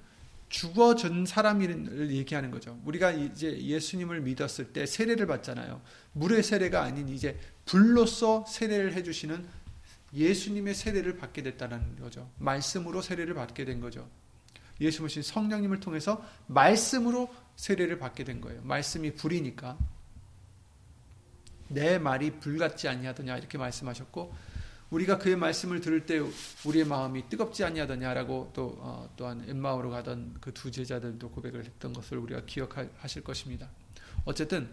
죽어진 0.55 1.25
사람을 1.25 2.11
얘기하는 2.11 2.49
거죠. 2.49 2.79
우리가 2.85 3.11
이제 3.11 3.61
예수님을 3.61 4.21
믿었을 4.21 4.71
때 4.71 4.85
세례를 4.85 5.27
받잖아요. 5.27 5.81
물의 6.13 6.43
세례가 6.43 6.81
아닌 6.81 7.09
이제 7.09 7.37
불로서 7.65 8.45
세례를 8.47 8.93
해주시는 8.93 9.45
예수님의 10.13 10.73
세례를 10.73 11.17
받게 11.17 11.43
됐다는 11.43 11.97
거죠. 11.99 12.31
말씀으로 12.37 13.01
세례를 13.01 13.33
받게 13.33 13.65
된 13.65 13.81
거죠. 13.81 14.09
예수님 14.79 15.23
성령님을 15.23 15.81
통해서 15.81 16.25
말씀으로 16.47 17.27
세례를 17.57 17.99
받게 17.99 18.23
된 18.23 18.39
거예요. 18.39 18.61
말씀이 18.63 19.13
불이니까 19.13 19.77
내 21.67 21.99
말이 21.99 22.31
불 22.31 22.57
같지 22.57 22.87
아니하더냐 22.87 23.37
이렇게 23.39 23.57
말씀하셨고 23.57 24.33
우리가 24.91 25.17
그의 25.17 25.35
말씀을 25.35 25.81
들을 25.81 26.05
때 26.05 26.21
우리의 26.65 26.85
마음이 26.85 27.27
뜨겁지 27.27 27.63
아니하더냐라고 27.63 28.51
또 28.53 28.77
어, 28.79 29.09
또한 29.17 29.43
엠마오로 29.47 29.89
가던 29.89 30.37
그 30.41 30.53
두 30.53 30.71
제자들도 30.71 31.29
고백을 31.31 31.65
했던 31.65 31.93
것을 31.93 32.17
우리가 32.17 32.45
기억하실 32.45 33.23
것입니다. 33.23 33.69
어쨌든 34.23 34.69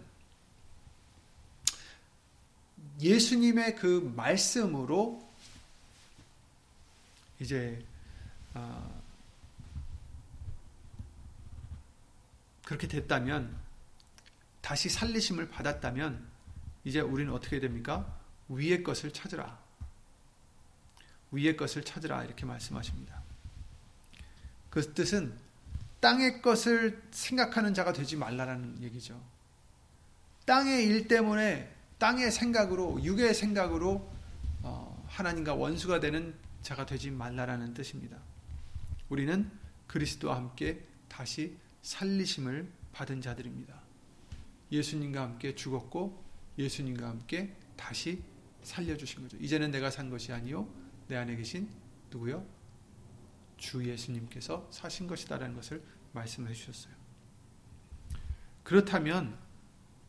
예수님의 3.01 3.77
그 3.77 4.13
말씀으로 4.15 5.29
이제 7.41 7.85
어, 8.55 9.03
그렇게 12.65 12.87
됐다면 12.87 13.57
다시 14.61 14.89
살리심을 14.89 15.49
받았다면 15.49 16.27
이제 16.85 17.01
우리는 17.01 17.33
어떻게 17.33 17.61
됩니까? 17.61 18.19
위의 18.49 18.83
것을 18.83 19.13
찾으라. 19.13 19.62
위의 21.33 21.57
것을 21.57 21.85
찾으라 21.85 22.25
이렇게 22.25 22.47
말씀하십니다. 22.47 23.23
그 24.71 24.95
뜻은 24.95 25.35
땅의 26.01 26.43
것을 26.43 27.03
생각하는 27.11 27.75
자가 27.75 27.93
되지 27.93 28.17
말라라는 28.17 28.83
얘기죠. 28.83 29.21
땅의 30.47 30.85
일 30.87 31.09
때문에 31.09 31.73
땅의 31.99 32.33
생각으로 32.33 33.03
육의 33.03 33.35
생각으로 33.35 34.11
어, 34.63 35.05
하나님과 35.09 35.55
원수가 35.55 36.01
되는 36.01 36.35
자가 36.63 36.87
되지 36.87 37.11
말라라는 37.11 37.75
뜻입니다. 37.75 38.19
우리는 39.09 39.51
그리스도와 39.87 40.37
함께 40.37 40.85
다시 41.09 41.57
살리심을 41.83 42.69
받은 42.93 43.21
자들입니다. 43.21 43.75
예수님과 44.71 45.23
함께 45.23 45.55
죽었고 45.55 46.23
예수님과 46.59 47.09
함께 47.09 47.55
다시 47.77 48.23
살려주신 48.63 49.23
거죠. 49.23 49.37
이제는 49.39 49.71
내가 49.71 49.91
산 49.91 50.11
것이 50.11 50.33
아니요 50.33 50.67
내 51.13 51.19
안에 51.19 51.37
계신 51.37 51.69
누구요? 52.11 52.43
주 53.59 53.87
예수님께서 53.87 54.67
사신 54.73 55.07
것이다라는 55.07 55.55
것을 55.55 55.83
말씀해 56.13 56.55
주셨어요. 56.55 56.95
그렇다면 58.63 59.37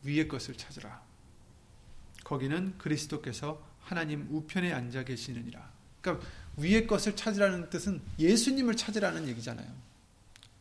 위의 0.02 0.26
것을 0.28 0.56
찾으라. 0.56 1.02
거기는 2.24 2.78
그리스도께서 2.78 3.62
하나님 3.82 4.26
우편에 4.30 4.72
앉아 4.72 5.04
계시느니라. 5.04 5.70
그러니까 6.00 6.26
위의 6.56 6.86
것을 6.86 7.16
찾으라는 7.16 7.68
뜻은 7.68 8.00
예수님을 8.18 8.74
찾으라는 8.74 9.28
얘기잖아요. 9.28 9.70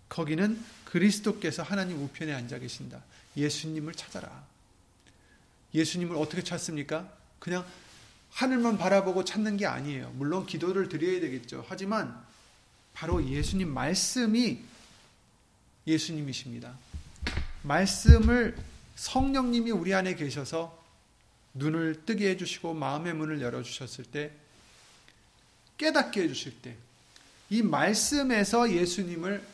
거기는 0.10 0.62
그리스도께서 0.84 1.63
하나님 1.63 2.03
우편에 2.03 2.34
앉아 2.34 2.60
계신다. 2.60 3.01
예수님을 3.38 3.93
찾아라. 3.93 4.45
예수님을 5.73 6.17
어떻게 6.17 6.43
찾습니까? 6.43 7.17
그냥 7.39 7.65
하늘만 8.34 8.78
바라보고 8.78 9.24
찾는 9.24 9.58
게 9.58 9.65
아니에요. 9.65 10.12
물론 10.15 10.46
기도를 10.46 10.89
드려야 10.89 11.19
되겠죠. 11.19 11.65
하지만 11.67 12.19
바로 12.93 13.24
예수님 13.26 13.69
말씀이 13.69 14.60
예수님이십니다. 15.86 16.74
말씀을 17.63 18.58
성령님이 18.96 19.72
우리 19.72 19.93
안에 19.93 20.15
계셔서 20.15 20.82
눈을 21.54 22.06
뜨게 22.06 22.30
해주시고 22.32 22.74
마음의 22.74 23.13
문을 23.13 23.41
열어주셨을 23.41 24.06
때 24.06 24.32
깨닫게 25.78 26.24
해주실 26.24 26.62
때 26.62 26.78
이 27.54 27.62
말씀에서 27.62 28.72
예수님을 28.72 29.46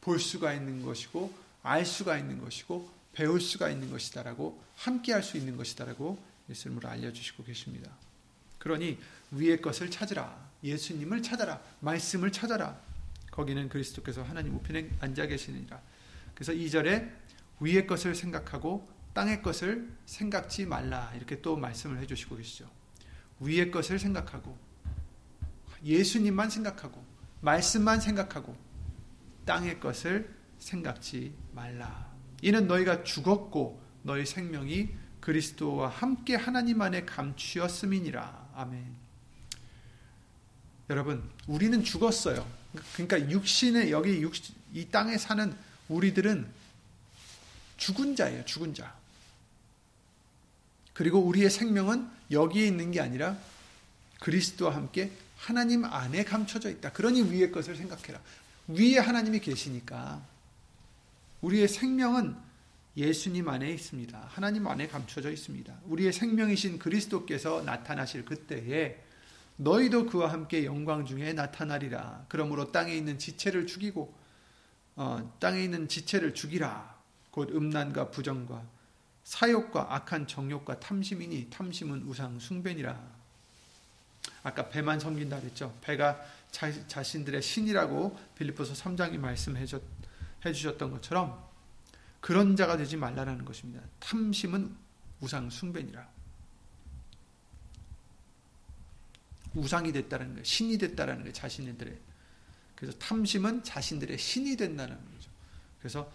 볼 0.00 0.20
수가 0.20 0.54
있는 0.54 0.84
것이고 0.84 1.32
알 1.64 1.84
수가 1.84 2.16
있는 2.16 2.40
것이고 2.40 2.88
배울 3.12 3.40
수가 3.40 3.68
있는 3.68 3.90
것이다라고 3.90 4.62
함께 4.76 5.12
할 5.12 5.24
수 5.24 5.36
있는 5.36 5.56
것이다라고 5.56 6.22
예수님을 6.48 6.86
알려주시고 6.86 7.42
계십니다. 7.42 7.90
그러니 8.58 8.98
위의 9.30 9.60
것을 9.60 9.90
찾으라. 9.90 10.48
예수님을 10.62 11.22
찾아라. 11.22 11.60
말씀을 11.80 12.32
찾아라. 12.32 12.78
거기는 13.30 13.68
그리스도께서 13.68 14.22
하나님 14.22 14.54
우편에 14.56 14.90
앉아 15.00 15.26
계시느니라. 15.26 15.80
그래서 16.34 16.52
2절에 16.52 17.10
위의 17.60 17.86
것을 17.86 18.14
생각하고 18.14 18.88
땅의 19.12 19.42
것을 19.42 19.88
생각지 20.06 20.66
말라. 20.66 21.12
이렇게 21.16 21.40
또 21.40 21.56
말씀을 21.56 21.98
해주시고 22.00 22.36
계시죠. 22.36 22.68
위의 23.40 23.70
것을 23.70 23.98
생각하고 23.98 24.56
예수님만 25.84 26.50
생각하고 26.50 27.04
말씀만 27.40 28.00
생각하고 28.00 28.56
땅의 29.44 29.80
것을 29.80 30.34
생각지 30.58 31.34
말라. 31.52 32.12
이는 32.42 32.66
너희가 32.66 33.04
죽었고 33.04 33.80
너희 34.02 34.26
생명이 34.26 34.90
그리스도와 35.20 35.88
함께 35.88 36.34
하나님 36.34 36.80
안에 36.80 37.04
감추었음이니라. 37.04 38.47
아멘. 38.58 38.84
여러분, 40.90 41.30
우리는 41.46 41.84
죽었어요. 41.84 42.44
그러니까 42.94 43.30
육신의 43.30 43.92
여기 43.92 44.20
육신, 44.20 44.52
이 44.74 44.88
땅에 44.88 45.16
사는 45.16 45.56
우리들은 45.88 46.44
죽은 47.76 48.16
자예요. 48.16 48.44
죽은 48.46 48.74
자. 48.74 48.96
그리고 50.92 51.20
우리의 51.20 51.50
생명은 51.50 52.10
여기에 52.32 52.66
있는 52.66 52.90
게 52.90 53.00
아니라 53.00 53.38
그리스도와 54.18 54.74
함께 54.74 55.12
하나님 55.36 55.84
안에 55.84 56.24
감춰져 56.24 56.68
있다. 56.68 56.90
그러니 56.90 57.30
위의 57.30 57.52
것을 57.52 57.76
생각해라. 57.76 58.20
위에 58.66 58.98
하나님이 58.98 59.38
계시니까 59.38 60.20
우리의 61.42 61.68
생명은 61.68 62.47
예수님 62.98 63.48
안에 63.48 63.70
있습니다. 63.70 64.26
하나님 64.28 64.66
안에 64.66 64.88
감춰져 64.88 65.30
있습니다. 65.30 65.72
우리의 65.84 66.12
생명이신 66.12 66.80
그리스도께서 66.80 67.62
나타나실 67.62 68.24
그때에 68.24 69.00
너희도 69.56 70.06
그와 70.06 70.32
함께 70.32 70.64
영광 70.64 71.06
중에 71.06 71.32
나타나리라. 71.32 72.26
그러므로 72.28 72.72
땅에 72.72 72.92
있는 72.92 73.16
지체를 73.16 73.68
죽이고 73.68 74.12
어, 74.96 75.32
땅에 75.38 75.62
있는 75.62 75.86
지체를 75.86 76.34
죽이라. 76.34 76.98
곧 77.30 77.50
음란과 77.54 78.10
부정과 78.10 78.64
사욕과 79.22 79.94
악한 79.94 80.26
정욕과 80.26 80.80
탐심이니 80.80 81.50
탐심은 81.50 82.02
우상 82.02 82.40
숭배니라. 82.40 83.00
아까 84.42 84.68
배만 84.68 84.98
섬긴다 84.98 85.38
그랬죠. 85.38 85.72
배가 85.82 86.20
자, 86.50 87.02
신들의 87.02 87.42
신이라고 87.42 88.18
빌립보서 88.34 88.74
3장이 88.74 89.18
말씀해 89.18 89.66
주셨던 89.66 90.90
것처럼 90.90 91.46
그런 92.20 92.56
자가 92.56 92.76
되지 92.76 92.96
말라라는 92.96 93.44
것입니다. 93.44 93.82
탐심은 94.00 94.74
우상 95.20 95.50
숭배니라. 95.50 96.08
우상이 99.54 99.92
됐다는 99.92 100.28
거예요. 100.28 100.44
신이 100.44 100.78
됐다는 100.78 101.18
거예요. 101.18 101.32
자신들의. 101.32 101.98
그래서 102.74 102.98
탐심은 102.98 103.64
자신들의 103.64 104.18
신이 104.18 104.56
된다는 104.56 104.96
거죠. 104.96 105.30
그래서 105.78 106.12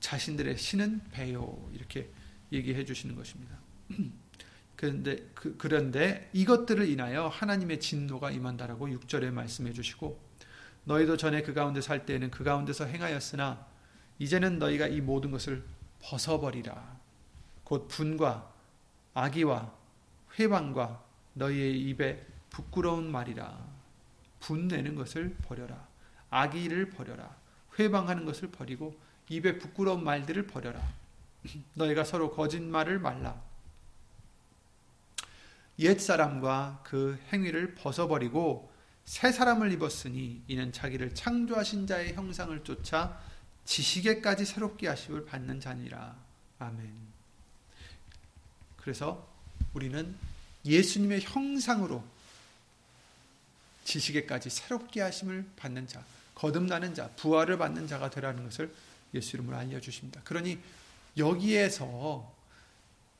자신들의 0.00 0.58
신은 0.58 1.02
배요. 1.10 1.70
이렇게 1.72 2.10
얘기해 2.52 2.84
주시는 2.84 3.14
것입니다. 3.14 3.58
그런데, 4.76 5.28
그, 5.34 5.56
그런데 5.58 6.30
이것들을 6.32 6.88
인하여 6.88 7.28
하나님의 7.28 7.80
진노가 7.80 8.30
임한다라고 8.30 8.88
6절에 8.88 9.30
말씀해 9.30 9.72
주시고 9.74 10.18
너희도 10.84 11.18
전에 11.18 11.42
그 11.42 11.52
가운데 11.52 11.82
살 11.82 12.06
때에는 12.06 12.30
그 12.30 12.44
가운데서 12.44 12.86
행하였으나 12.86 13.69
이제는 14.20 14.58
너희가 14.58 14.86
이 14.86 15.00
모든 15.00 15.30
것을 15.30 15.64
벗어버리라. 16.02 17.00
곧 17.64 17.88
분과 17.88 18.52
악의와 19.14 19.72
회방과 20.38 21.02
너희의 21.32 21.80
입에 21.88 22.26
부끄러운 22.50 23.10
말이라. 23.10 23.58
분내는 24.40 24.94
것을 24.94 25.34
버려라. 25.42 25.88
악의를 26.28 26.90
버려라. 26.90 27.34
회방하는 27.78 28.26
것을 28.26 28.50
버리고 28.50 28.94
입에 29.30 29.58
부끄러운 29.58 30.04
말들을 30.04 30.46
버려라. 30.46 30.80
너희가 31.74 32.04
서로 32.04 32.30
거짓말을 32.30 32.98
말라. 32.98 33.40
옛 35.78 35.98
사람과 35.98 36.82
그 36.84 37.18
행위를 37.32 37.74
벗어버리고 37.74 38.70
새 39.06 39.32
사람을 39.32 39.72
입었으니 39.72 40.42
이는 40.46 40.72
자기를 40.72 41.14
창조하신 41.14 41.86
자의 41.86 42.12
형상을 42.12 42.62
쫓아 42.64 43.18
지식에까지 43.70 44.46
새롭게 44.46 44.88
하심을 44.88 45.26
받는 45.26 45.60
자니라. 45.60 46.16
아멘. 46.58 46.92
그래서 48.78 49.28
우리는 49.74 50.16
예수님의 50.64 51.20
형상으로 51.20 52.02
지식에까지 53.84 54.50
새롭게 54.50 55.00
하심을 55.02 55.46
받는 55.54 55.86
자, 55.86 56.04
거듭나는 56.34 56.96
자, 56.96 57.10
부활을 57.10 57.58
받는 57.58 57.86
자가 57.86 58.10
되라는 58.10 58.42
것을 58.44 58.74
예수 59.14 59.36
이름으로 59.36 59.56
알려주십니다. 59.56 60.22
그러니 60.24 60.58
여기에서 61.16 62.34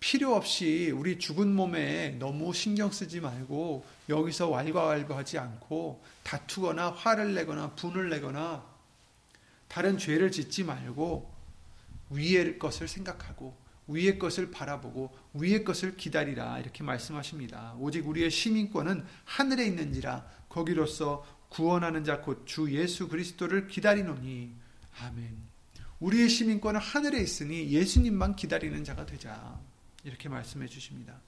필요 0.01 0.35
없이 0.35 0.91
우리 0.91 1.21
죽은 1.21 1.55
몸에 1.55 2.17
너무 2.19 2.53
신경 2.53 2.91
쓰지 2.91 3.21
말고 3.21 3.87
여기서 4.09 4.49
왈가왈부하지 4.49 5.39
않고 5.39 6.03
다투거나 6.25 6.91
화를 6.91 7.35
내거나 7.35 7.71
분을 7.77 8.11
내거나 8.11 8.70
다른 9.71 9.99
죄를 9.99 10.33
짓지 10.33 10.65
말고 10.65 11.33
위의 12.11 12.59
것을 12.59 12.89
생각하고 12.89 13.57
위의 13.87 14.19
것을 14.19 14.51
바라보고 14.51 15.17
위의 15.35 15.63
것을 15.63 15.97
기다리라 15.97 16.59
이렇게 16.59 16.83
말씀하십니다. 16.83 17.77
오직 17.79 18.07
우리의 18.07 18.31
시민권은 18.33 19.05
하늘에 19.25 19.65
있는지라 19.67 20.27
거기로서 20.49 21.25
구원하는 21.49 22.03
자 22.05 22.21
곧 22.23 22.47
주 22.47 22.73
예수 22.73 23.09
그리스도를 23.09 23.69
기다리노니 23.69 24.53
아멘. 25.03 25.37
우리의 26.01 26.29
시민권은 26.29 26.81
하늘에 26.81 27.21
있으니 27.21 27.71
예수님만 27.71 28.35
기다리는 28.35 28.83
자가 28.83 29.07
되자 29.07 29.61
이렇게 30.03 30.29
말씀해 30.29 30.67
주십니다. 30.67 31.21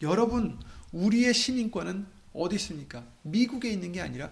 여러분 0.00 0.58
우리의 0.92 1.34
시민권은 1.34 2.06
어디 2.32 2.56
있습니까? 2.56 3.04
미국에 3.22 3.70
있는 3.70 3.92
게 3.92 4.00
아니라 4.00 4.30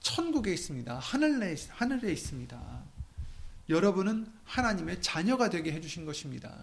천국에 0.00 0.52
있습니다. 0.52 0.98
하늘에, 0.98 1.56
하늘에 1.70 2.12
있습니다. 2.12 2.82
여러분은 3.68 4.26
하나님의 4.44 5.02
자녀가 5.02 5.50
되게 5.50 5.72
해주신 5.72 6.04
것입니다. 6.06 6.54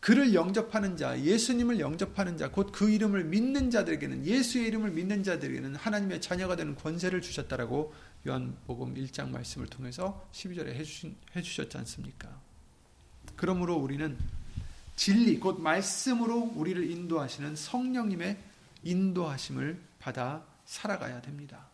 그를 0.00 0.32
영접하는 0.32 0.96
자, 0.96 1.20
예수님을 1.20 1.78
영접하는 1.78 2.38
자, 2.38 2.50
곧 2.50 2.72
그 2.72 2.90
이름을 2.90 3.24
믿는 3.24 3.70
자들에게는, 3.70 4.24
예수의 4.24 4.66
이름을 4.68 4.90
믿는 4.92 5.22
자들에게는 5.22 5.76
하나님의 5.76 6.22
자녀가 6.22 6.56
되는 6.56 6.74
권세를 6.74 7.20
주셨다라고 7.20 7.92
요한복음 8.26 8.94
1장 8.94 9.30
말씀을 9.30 9.66
통해서 9.66 10.26
12절에 10.32 10.68
해주신, 10.68 11.16
해주셨지 11.36 11.76
않습니까? 11.78 12.40
그러므로 13.36 13.76
우리는 13.76 14.18
진리, 14.96 15.38
곧 15.38 15.60
말씀으로 15.60 16.52
우리를 16.54 16.90
인도하시는 16.90 17.56
성령님의 17.56 18.38
인도하심을 18.82 19.80
받아 19.98 20.44
살아가야 20.64 21.22
됩니다. 21.22 21.69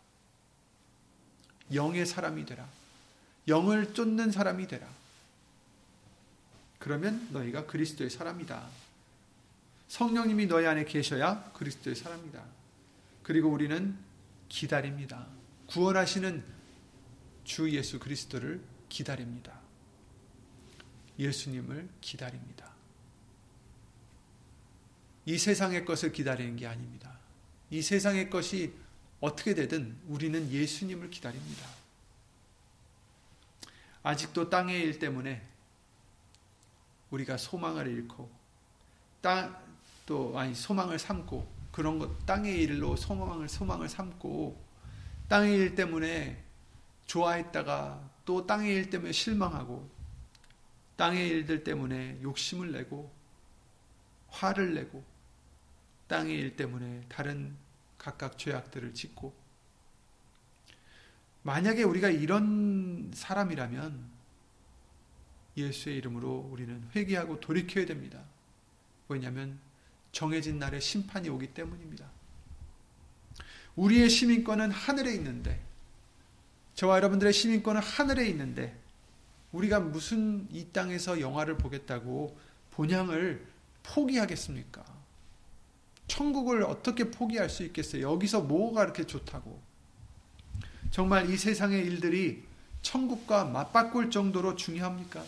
영의 1.73 2.05
사람이 2.05 2.45
되라. 2.45 2.67
영을 3.47 3.93
쫓는 3.93 4.31
사람이 4.31 4.67
되라. 4.67 4.87
그러면 6.79 7.27
너희가 7.31 7.65
그리스도의 7.65 8.09
사람이다. 8.09 8.67
성령님이 9.87 10.47
너희 10.47 10.65
안에 10.65 10.85
계셔야 10.85 11.51
그리스도의 11.53 11.95
사람이다. 11.95 12.43
그리고 13.23 13.49
우리는 13.49 13.97
기다립니다. 14.49 15.27
구원하시는 15.67 16.43
주 17.43 17.69
예수 17.71 17.99
그리스도를 17.99 18.61
기다립니다. 18.89 19.59
예수님을 21.19 21.89
기다립니다. 22.01 22.71
이 25.25 25.37
세상의 25.37 25.83
것을 25.83 26.11
기다리는 26.11 26.55
게 26.55 26.67
아닙니다. 26.67 27.17
이 27.69 27.81
세상의 27.81 28.29
것이 28.29 28.73
어떻게 29.19 29.53
되든 29.53 29.97
우리는 30.07 30.49
예수님을 30.49 31.09
기다립니다. 31.09 31.67
아직도 34.03 34.49
땅의 34.49 34.81
일 34.81 34.99
때문에 34.99 35.45
우리가 37.09 37.37
소망을 37.37 37.87
잃고 37.87 38.29
땅, 39.21 39.57
또 40.05 40.37
아니 40.37 40.53
소망을 40.53 40.99
삼고 40.99 41.47
그런 41.71 41.99
것 41.99 42.25
땅의 42.25 42.61
일로 42.61 42.95
소망을 42.95 43.49
소망을 43.49 43.89
삼고 43.89 44.63
땅의 45.27 45.53
일 45.57 45.75
때문에 45.75 46.43
좋아했다가 47.05 48.09
또 48.25 48.45
땅의 48.45 48.73
일 48.73 48.89
때문에 48.89 49.11
실망하고 49.11 49.89
땅의 50.97 51.27
일들 51.27 51.63
때문에 51.63 52.19
욕심을 52.21 52.71
내고 52.71 53.11
화를 54.29 54.73
내고 54.73 55.03
땅의 56.07 56.35
일 56.35 56.55
때문에 56.55 57.03
다른 57.07 57.55
각각 58.07 58.37
죄악들을 58.37 58.93
짓고 58.93 59.35
만약에 61.43 61.83
우리가 61.83 62.09
이런 62.09 63.11
사람이라면 63.13 64.01
예수의 65.57 65.97
이름으로 65.97 66.47
우리는 66.49 66.87
회개하고 66.95 67.41
돌이켜야 67.41 67.85
됩니다. 67.85 68.23
왜냐하면 69.09 69.59
정해진 70.13 70.57
날에 70.57 70.79
심판이 70.79 71.27
오기 71.27 71.47
때문입니다. 71.53 72.09
우리의 73.75 74.09
시민권은 74.09 74.71
하늘에 74.71 75.13
있는데 75.15 75.61
저와 76.75 76.95
여러분들의 76.97 77.33
시민권은 77.33 77.81
하늘에 77.81 78.25
있는데 78.29 78.79
우리가 79.51 79.81
무슨 79.81 80.47
이 80.49 80.67
땅에서 80.71 81.19
영화를 81.19 81.57
보겠다고 81.57 82.39
본향을 82.71 83.45
포기하겠습니까? 83.83 84.96
천국을 86.07 86.63
어떻게 86.63 87.11
포기할 87.11 87.49
수 87.49 87.63
있겠어요? 87.63 88.11
여기서 88.13 88.41
뭐가 88.41 88.81
그렇게 88.81 89.05
좋다고? 89.05 89.61
정말 90.91 91.29
이 91.29 91.37
세상의 91.37 91.85
일들이 91.85 92.45
천국과 92.81 93.45
맞바꿀 93.45 94.09
정도로 94.09 94.55
중요합니까? 94.55 95.23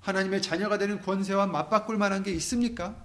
하나님의 0.00 0.40
자녀가 0.40 0.78
되는 0.78 1.00
권세와 1.02 1.46
맞바꿀 1.46 1.98
만한 1.98 2.22
게 2.22 2.32
있습니까? 2.32 2.96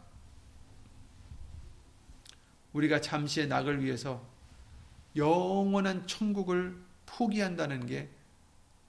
우리가 2.72 3.02
잠시의 3.02 3.48
낙을 3.48 3.84
위해서 3.84 4.26
영원한 5.16 6.08
천국을 6.08 6.82
포기한다는 7.06 7.86
게 7.86 8.10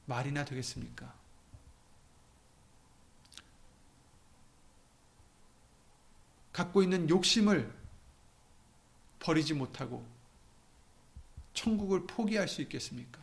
말이나 0.07 0.45
되겠습니까? 0.45 1.13
갖고 6.55 6.85
있는 6.85 7.11
욕심을 7.11 7.71
버리지 9.19 9.55
못하고 9.55 10.07
천국을 11.53 12.07
포기할 12.07 12.47
수 12.49 12.63
있겠습니까? 12.63 13.21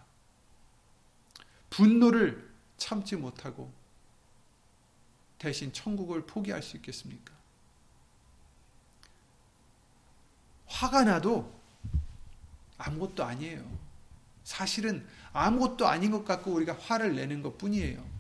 분노를 1.70 2.52
참지 2.76 3.16
못하고 3.16 3.74
대신 5.40 5.72
천국을 5.72 6.26
포기할 6.26 6.62
수 6.62 6.76
있겠습니까? 6.76 7.34
화가 10.66 11.06
나도 11.06 11.58
아무것도 12.78 13.24
아니에요. 13.24 13.66
사실은 14.44 15.08
아무것도 15.32 15.88
아닌 15.88 16.12
것 16.12 16.26
같고 16.26 16.52
우리가 16.52 16.74
화를 16.74 17.16
내는 17.16 17.42
것 17.42 17.58
뿐이에요. 17.58 18.11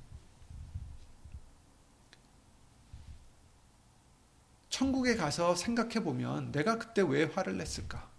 천국에 4.82 5.16
가서 5.16 5.54
생각해 5.54 6.00
보면 6.04 6.52
내가 6.52 6.80
그때 6.80 7.04
왜 7.04 7.26
화를 7.26 7.56
냈을까? 7.56 8.10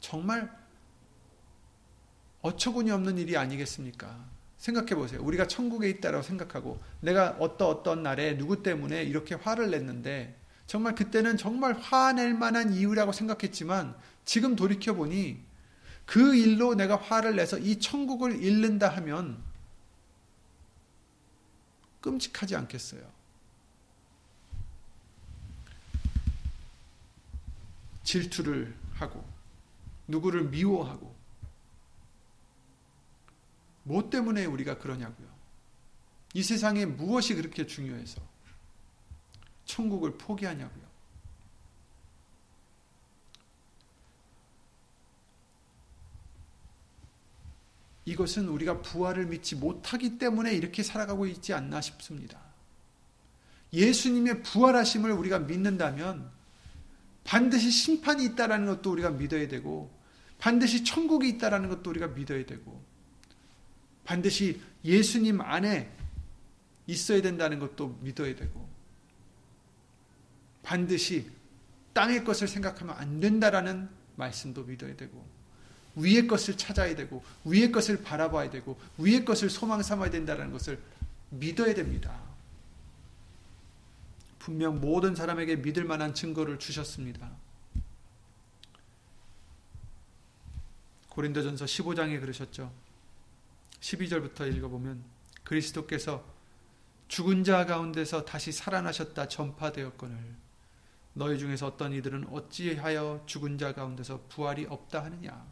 정말 0.00 0.52
어처구니 2.40 2.90
없는 2.90 3.18
일이 3.18 3.36
아니겠습니까? 3.36 4.18
생각해 4.58 4.96
보세요. 4.96 5.22
우리가 5.22 5.46
천국에 5.46 5.88
있다라고 5.90 6.24
생각하고 6.24 6.80
내가 7.00 7.36
어떤 7.38 7.68
어떤 7.68 8.02
날에 8.02 8.36
누구 8.36 8.64
때문에 8.64 9.04
이렇게 9.04 9.36
화를 9.36 9.70
냈는데 9.70 10.36
정말 10.66 10.96
그때는 10.96 11.36
정말 11.36 11.74
화낼 11.74 12.34
만한 12.34 12.72
이유라고 12.72 13.12
생각했지만 13.12 13.94
지금 14.24 14.56
돌이켜 14.56 14.92
보니 14.92 15.40
그 16.04 16.34
일로 16.34 16.74
내가 16.74 16.96
화를 16.96 17.36
내서 17.36 17.58
이 17.58 17.78
천국을 17.78 18.42
잃는다 18.42 18.88
하면 18.88 19.40
끔찍하지 22.00 22.56
않겠어요. 22.56 23.21
질투를 28.02 28.76
하고 28.94 29.24
누구를 30.08 30.44
미워하고 30.44 31.14
뭐 33.84 34.08
때문에 34.08 34.44
우리가 34.44 34.78
그러냐고요. 34.78 35.28
이 36.34 36.42
세상에 36.42 36.86
무엇이 36.86 37.34
그렇게 37.34 37.66
중요해서 37.66 38.20
천국을 39.64 40.16
포기하냐고요. 40.18 40.82
이것은 48.04 48.48
우리가 48.48 48.82
부활을 48.82 49.26
믿지 49.26 49.54
못하기 49.54 50.18
때문에 50.18 50.52
이렇게 50.54 50.82
살아가고 50.82 51.26
있지 51.26 51.54
않나 51.54 51.80
싶습니다. 51.80 52.40
예수님의 53.72 54.42
부활하심을 54.42 55.12
우리가 55.12 55.38
믿는다면 55.38 56.30
반드시 57.24 57.70
심판이 57.70 58.24
있다라는 58.24 58.66
것도 58.66 58.90
우리가 58.92 59.10
믿어야 59.10 59.48
되고 59.48 59.90
반드시 60.38 60.84
천국이 60.84 61.28
있다라는 61.28 61.68
것도 61.68 61.90
우리가 61.90 62.08
믿어야 62.08 62.44
되고 62.44 62.82
반드시 64.04 64.60
예수님 64.84 65.40
안에 65.40 65.90
있어야 66.86 67.22
된다는 67.22 67.58
것도 67.60 67.98
믿어야 68.00 68.34
되고 68.34 68.68
반드시 70.62 71.30
땅의 71.92 72.24
것을 72.24 72.48
생각하면 72.48 72.96
안 72.96 73.20
된다라는 73.20 73.88
말씀도 74.16 74.64
믿어야 74.64 74.96
되고 74.96 75.24
위의 75.94 76.26
것을 76.26 76.56
찾아야 76.56 76.96
되고 76.96 77.22
위의 77.44 77.70
것을 77.70 78.02
바라봐야 78.02 78.50
되고 78.50 78.78
위의 78.98 79.24
것을 79.24 79.50
소망 79.50 79.82
삼아야 79.82 80.10
된다는 80.10 80.50
것을 80.50 80.80
믿어야 81.30 81.74
됩니다. 81.74 82.21
분명 84.42 84.80
모든 84.80 85.14
사람에게 85.14 85.56
믿을 85.56 85.84
만한 85.84 86.14
증거를 86.14 86.58
주셨습니다. 86.58 87.30
고린도전서 91.10 91.64
15장에 91.64 92.20
그러셨죠. 92.20 92.72
12절부터 93.78 94.52
읽어보면 94.52 95.04
그리스도께서 95.44 96.24
죽은 97.06 97.44
자 97.44 97.66
가운데서 97.66 98.24
다시 98.24 98.50
살아나셨다 98.50 99.28
전파되었거늘 99.28 100.18
너희 101.12 101.38
중에서 101.38 101.68
어떤 101.68 101.92
이들은 101.92 102.26
어찌하여 102.28 103.22
죽은 103.26 103.58
자 103.58 103.72
가운데서 103.74 104.24
부활이 104.28 104.66
없다 104.68 105.04
하느냐 105.04 105.46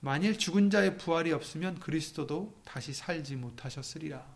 만일 0.00 0.38
죽은 0.38 0.70
자의 0.70 0.96
부활이 0.96 1.32
없으면 1.32 1.78
그리스도도 1.78 2.60
다시 2.64 2.94
살지 2.94 3.36
못하셨으리라 3.36 4.33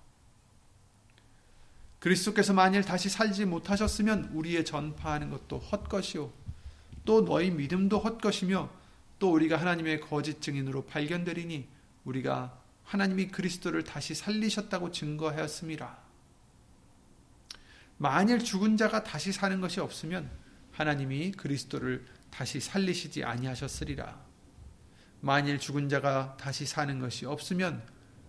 그리스도께서 1.98 2.52
만일 2.52 2.82
다시 2.82 3.08
살지 3.08 3.44
못하셨으면 3.44 4.30
우리의 4.32 4.64
전파하는 4.64 5.30
것도 5.30 5.58
헛것이요 5.58 6.32
또 7.04 7.24
너희 7.24 7.50
믿음도 7.50 7.98
헛것이며 7.98 8.70
또 9.18 9.32
우리가 9.32 9.56
하나님의 9.56 10.00
거짓 10.00 10.40
증인으로 10.40 10.84
발견되리니 10.86 11.66
우리가 12.04 12.60
하나님이 12.84 13.28
그리스도를 13.28 13.84
다시 13.84 14.14
살리셨다고 14.14 14.92
증거하였습니다. 14.92 15.98
만일 17.98 18.38
죽은 18.38 18.76
자가 18.76 19.02
다시 19.02 19.32
사는 19.32 19.60
것이 19.60 19.80
없으면 19.80 20.30
하나님이 20.70 21.32
그리스도를 21.32 22.06
다시 22.30 22.60
살리시지 22.60 23.24
아니하셨으리라. 23.24 24.18
만일 25.20 25.58
죽은 25.58 25.88
자가 25.88 26.36
다시 26.36 26.64
사는 26.64 26.98
것이 27.00 27.26
없으면 27.26 27.82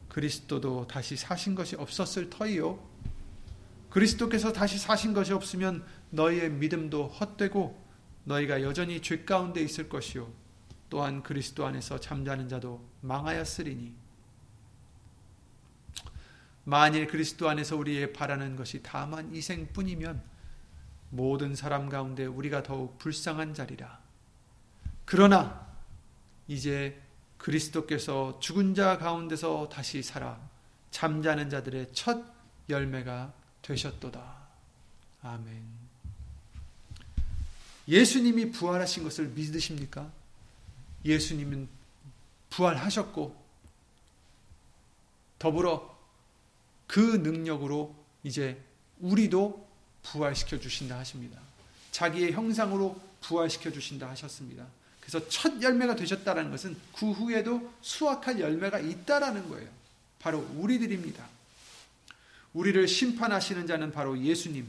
그리스도도 0.10 0.88
다시 0.88 1.16
사신 1.16 1.54
것이 1.54 1.76
없었을 1.76 2.30
터이요. 2.32 2.89
그리스도께서 3.90 4.54
다시 4.54 4.78
사신 4.78 5.14
것이 5.14 5.34
없으면 5.34 5.86
너희의 6.12 6.52
믿음도 6.52 7.08
헛되고 7.08 7.90
너희가 8.24 8.62
여전히 8.62 9.02
죄 9.02 9.24
가운데 9.24 9.62
있을 9.62 9.90
것이요. 9.90 10.32
또한 10.90 11.24
그리스도 11.24 11.66
안에서 11.66 12.00
잠자는 12.00 12.50
자도 12.50 12.84
망하였으리니 13.02 13.94
만일 16.64 17.08
그리스도 17.08 17.50
안에서 17.50 17.76
우리의 17.78 18.14
바라는 18.14 18.56
것이 18.56 18.82
다만 18.84 19.34
이 19.34 19.42
생뿐이면 19.42 20.22
모든 21.10 21.56
사람 21.56 21.90
가운데 21.90 22.26
우리가 22.26 22.62
더욱 22.62 22.98
불쌍한 23.00 23.56
자리라. 23.56 24.00
그러나 25.06 25.68
이제 26.48 27.02
그리스도께서 27.38 28.40
죽은 28.40 28.76
자 28.76 28.98
가운데서 28.98 29.70
다시 29.70 30.04
살아 30.04 30.40
잠자는 30.92 31.50
자들의 31.50 31.90
첫 31.94 32.24
열매가 32.70 33.34
되셨도다. 33.62 34.38
아멘. 35.22 35.64
예수님이 37.88 38.52
부활하신 38.52 39.04
것을 39.04 39.28
믿으십니까? 39.30 40.12
예수님은 41.06 41.68
부활하셨고 42.50 43.36
더불어 45.40 45.98
그 46.88 47.00
능력으로 47.00 47.96
이제 48.24 48.62
우리도 49.00 49.68
부활시켜 50.04 50.60
주신다 50.60 50.98
하십니다. 51.00 51.40
자기의 51.92 52.34
형상으로 52.34 53.00
부활시켜 53.22 53.72
주신다 53.72 54.10
하셨습니다. 54.10 54.66
그래서 55.00 55.28
첫 55.30 55.62
열매가 55.62 55.96
되셨다는 55.96 56.52
것은 56.52 56.78
그 56.96 57.12
후에도 57.12 57.74
수확할 57.82 58.40
열매가 58.40 58.80
있다라는 58.80 59.50
거예요. 59.50 59.70
바로 60.20 60.40
우리들입니다. 60.56 61.28
우리를 62.54 62.88
심판하시는 62.88 63.68
자는 63.68 63.92
바로 63.92 64.18
예수님. 64.18 64.68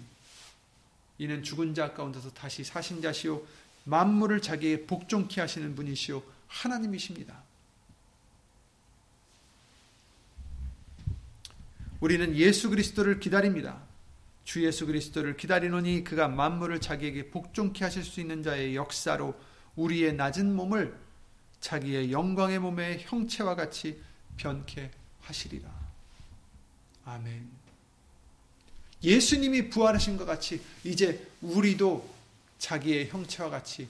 이는 1.18 1.42
죽은 1.42 1.74
자 1.74 1.92
가운데서 1.92 2.30
다시 2.30 2.64
사신 2.64 3.02
자시요 3.02 3.42
만물을 3.84 4.40
자기의 4.40 4.86
복종케 4.86 5.40
하시는 5.40 5.74
분이시요 5.74 6.22
하나님이십니다. 6.48 7.42
우리는 12.00 12.34
예수 12.36 12.70
그리스도를 12.70 13.20
기다립니다. 13.20 13.82
주 14.44 14.64
예수 14.64 14.86
그리스도를 14.86 15.36
기다리노니 15.36 16.02
그가 16.02 16.26
만물을 16.28 16.80
자기에게 16.80 17.30
복종케 17.30 17.84
하실 17.84 18.02
수 18.02 18.20
있는 18.20 18.42
자의 18.42 18.74
역사로 18.74 19.38
우리의 19.76 20.14
낮은 20.14 20.54
몸을 20.56 20.98
자기의 21.60 22.10
영광의 22.10 22.58
몸의 22.58 23.00
형체와 23.02 23.54
같이 23.54 24.00
변케 24.38 24.90
하시리라. 25.20 25.70
아멘. 27.04 27.59
예수님이 29.02 29.70
부활하신 29.70 30.16
것 30.16 30.26
같이 30.26 30.62
이제 30.84 31.26
우리도 31.40 32.08
자기의 32.58 33.08
형체와 33.08 33.48
같이 33.48 33.88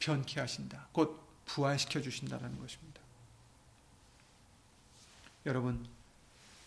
변케 0.00 0.40
하신다. 0.40 0.88
곧 0.92 1.20
부활시켜 1.46 2.00
주신다는 2.00 2.58
것입니다. 2.58 3.00
여러분, 5.46 5.86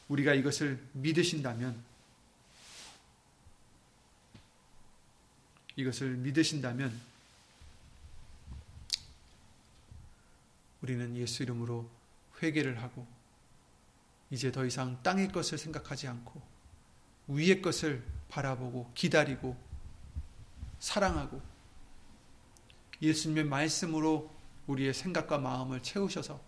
우리가 0.08 0.34
이것을 0.34 0.82
믿으신다면 0.94 1.84
이것을 5.76 6.18
믿으신다면 6.18 7.02
우리는 10.82 11.16
예수 11.18 11.44
이름으로 11.44 11.90
회개를 12.42 12.82
하고 12.82 13.08
이제 14.30 14.52
더 14.52 14.66
이상 14.66 15.02
땅의 15.02 15.32
것을 15.32 15.58
생각하지 15.58 16.08
않고 16.08 16.53
위의 17.28 17.62
것을 17.62 18.04
바라보고 18.30 18.92
기다리고 18.94 19.56
사랑하고 20.80 21.42
예수님의 23.02 23.46
말씀으로 23.46 24.32
우리의 24.68 24.94
생각과 24.94 25.38
마음을 25.38 25.82
채우셔서 25.82 26.42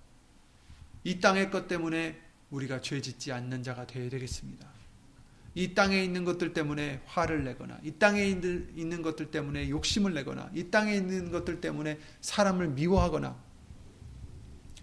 이 1.03 1.19
땅의 1.19 1.51
것 1.51 1.67
때문에 1.67 2.19
우리가 2.49 2.81
죄 2.81 3.01
짓지 3.01 3.31
않는 3.31 3.63
자가 3.63 3.85
되어야 3.85 4.09
되겠습니다. 4.09 4.67
이 5.53 5.73
땅에 5.73 6.03
있는 6.03 6.25
것들 6.25 6.53
때문에 6.53 7.01
화를 7.05 7.43
내거나 7.45 7.79
이 7.83 7.91
땅에 7.91 8.25
있는 8.25 9.01
것들 9.01 9.31
때문에 9.31 9.69
욕심을 9.69 10.13
내거나 10.13 10.51
이 10.53 10.69
땅에 10.69 10.95
있는 10.95 11.31
것들 11.31 11.61
때문에 11.61 11.99
사람을 12.21 12.69
미워하거나 12.69 13.41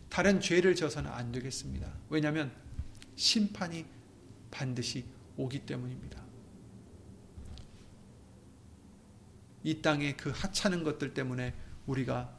다른 0.09 0.41
죄를 0.41 0.75
져서는 0.75 1.11
안 1.11 1.33
되겠습니다. 1.33 1.91
왜냐하면 2.09 2.53
심판이 3.17 3.85
반드시 4.51 5.05
오기 5.43 5.67
때문입니다. 5.67 6.23
이 9.65 9.81
땅의 9.81 10.17
그 10.17 10.31
하찮은 10.31 10.85
것들 10.85 11.15
때문에 11.15 11.55
우리가 11.87 12.37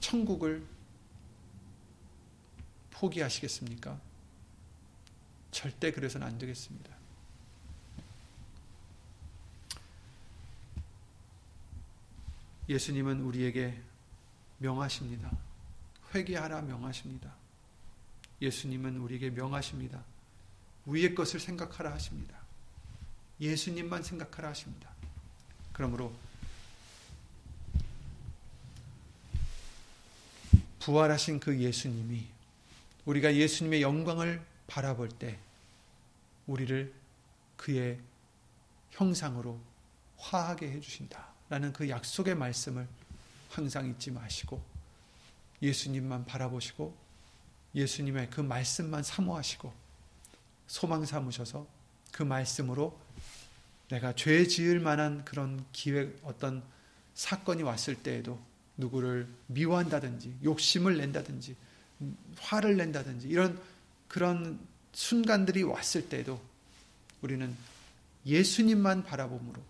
천국을 0.00 0.66
포기하시겠습니까? 2.90 4.00
절대 5.50 5.92
그래서는 5.92 6.26
안 6.26 6.38
되겠습니다. 6.38 6.92
예수님은 12.68 13.20
우리에게 13.20 13.80
명하십니다. 14.58 15.30
회개하라 16.14 16.62
명하십니다. 16.62 17.34
예수님은 18.40 18.98
우리에게 18.98 19.30
명하십니다. 19.30 20.02
위의 20.86 21.14
것을 21.14 21.40
생각하라 21.40 21.92
하십니다. 21.92 22.36
예수님만 23.40 24.02
생각하라 24.02 24.50
하십니다. 24.50 24.90
그러므로 25.72 26.12
부활하신 30.80 31.40
그 31.40 31.58
예수님이 31.58 32.26
우리가 33.04 33.34
예수님의 33.34 33.82
영광을 33.82 34.44
바라볼 34.66 35.08
때 35.08 35.38
우리를 36.46 36.92
그의 37.56 37.98
형상으로 38.90 39.60
화하게 40.16 40.70
해주신다. 40.72 41.32
라는 41.48 41.72
그 41.72 41.88
약속의 41.88 42.34
말씀을 42.34 42.88
항상 43.50 43.86
잊지 43.86 44.10
마시고 44.10 44.62
예수님만 45.60 46.24
바라보시고 46.24 46.96
예수님의 47.74 48.30
그 48.30 48.40
말씀만 48.40 49.02
사모하시고 49.02 49.81
소망 50.72 51.04
삼으셔서 51.04 51.66
그 52.12 52.22
말씀으로 52.22 52.98
내가 53.90 54.14
죄 54.14 54.46
지을 54.46 54.80
만한 54.80 55.22
그런 55.22 55.62
기회 55.70 56.10
어떤 56.22 56.62
사건이 57.12 57.62
왔을 57.62 57.94
때에도 57.94 58.40
누구를 58.78 59.28
미워한다든지 59.48 60.38
욕심을 60.42 60.96
낸다든지 60.96 61.56
화를 62.38 62.78
낸다든지 62.78 63.28
이런 63.28 63.60
그런 64.08 64.58
순간들이 64.94 65.62
왔을 65.62 66.08
때에도 66.08 66.40
우리는 67.20 67.54
예수님만 68.24 69.04
바라봄으로 69.04 69.60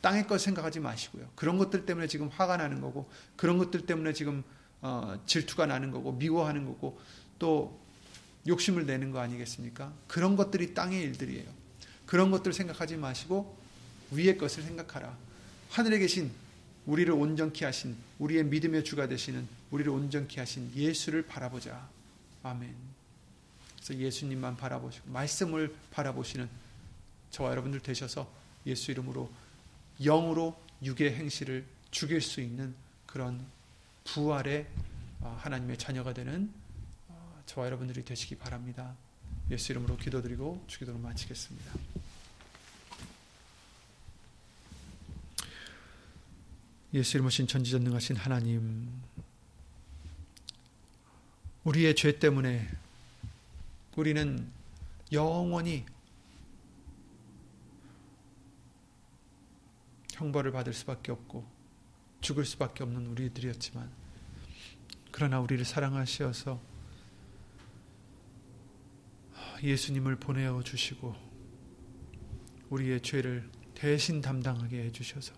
땅의 0.00 0.28
것 0.28 0.40
생각하지 0.40 0.78
마시고요. 0.78 1.28
그런 1.34 1.58
것들 1.58 1.86
때문에 1.86 2.06
지금 2.06 2.28
화가 2.28 2.56
나는 2.56 2.80
거고, 2.80 3.10
그런 3.34 3.58
것들 3.58 3.86
때문에 3.86 4.12
지금 4.12 4.44
어, 4.80 5.20
질투가 5.26 5.66
나는 5.66 5.92
거고, 5.92 6.12
미워하는 6.12 6.64
거고, 6.66 7.00
또 7.38 7.81
욕심을 8.46 8.86
내는 8.86 9.12
거 9.12 9.20
아니겠습니까? 9.20 9.92
그런 10.08 10.36
것들이 10.36 10.74
땅의 10.74 11.00
일들이에요. 11.02 11.48
그런 12.06 12.30
것들 12.30 12.52
생각하지 12.52 12.96
마시고 12.96 13.56
위의 14.10 14.36
것을 14.36 14.62
생각하라. 14.62 15.16
하늘에 15.70 15.98
계신 15.98 16.30
우리를 16.86 17.12
온전케 17.12 17.64
하신 17.64 17.96
우리의 18.18 18.44
믿음의 18.44 18.84
주가 18.84 19.08
되시는 19.08 19.46
우리를 19.70 19.90
온전케 19.90 20.40
하신 20.40 20.72
예수를 20.74 21.22
바라보자. 21.22 21.88
아멘. 22.42 22.74
그래서 23.76 23.94
예수님만 23.96 24.56
바라보시고 24.56 25.10
말씀을 25.10 25.74
바라보시는 25.90 26.48
저와 27.30 27.50
여러분들 27.50 27.80
되셔서 27.80 28.30
예수 28.66 28.90
이름으로 28.90 29.30
영으로 30.00 30.60
육의 30.82 31.14
행실을 31.14 31.64
죽일 31.90 32.20
수 32.20 32.40
있는 32.40 32.74
그런 33.06 33.44
부활의 34.04 34.66
어, 35.20 35.38
하나님의 35.40 35.78
자녀가 35.78 36.12
되는 36.12 36.50
어, 36.52 36.61
저와 37.52 37.66
여러분들이 37.66 38.02
되시기 38.02 38.36
바랍니다. 38.36 38.96
예수 39.50 39.72
이름으로 39.72 39.98
기도드리고 39.98 40.64
주기도를 40.68 40.98
마치겠습니다. 41.00 41.74
예수 46.94 47.18
이름으로 47.18 47.28
신천지전능하신 47.28 48.16
하나님 48.16 49.02
우리의 51.64 51.94
죄 51.94 52.18
때문에 52.18 52.70
우리는 53.96 54.50
영원히 55.12 55.84
형벌을 60.14 60.52
받을 60.52 60.72
수밖에 60.72 61.12
없고 61.12 61.46
죽을 62.22 62.46
수밖에 62.46 62.82
없는 62.82 63.08
우리들이었지만 63.08 63.90
그러나 65.10 65.38
우리를 65.38 65.62
사랑하시어서 65.66 66.71
예수님을 69.62 70.16
보내어 70.16 70.62
주시고 70.62 71.14
우리의 72.70 73.00
죄를 73.00 73.48
대신 73.74 74.20
담당하게 74.20 74.84
해 74.84 74.92
주셔서 74.92 75.34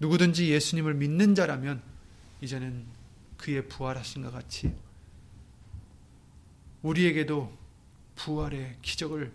누구든지 0.00 0.50
예수님을 0.50 0.94
믿는 0.94 1.34
자라면 1.34 1.82
이제는 2.40 2.86
그의 3.36 3.68
부활하신 3.68 4.22
것 4.22 4.30
같이 4.30 4.74
우리에게도 6.82 7.56
부활의 8.14 8.78
기적을 8.82 9.32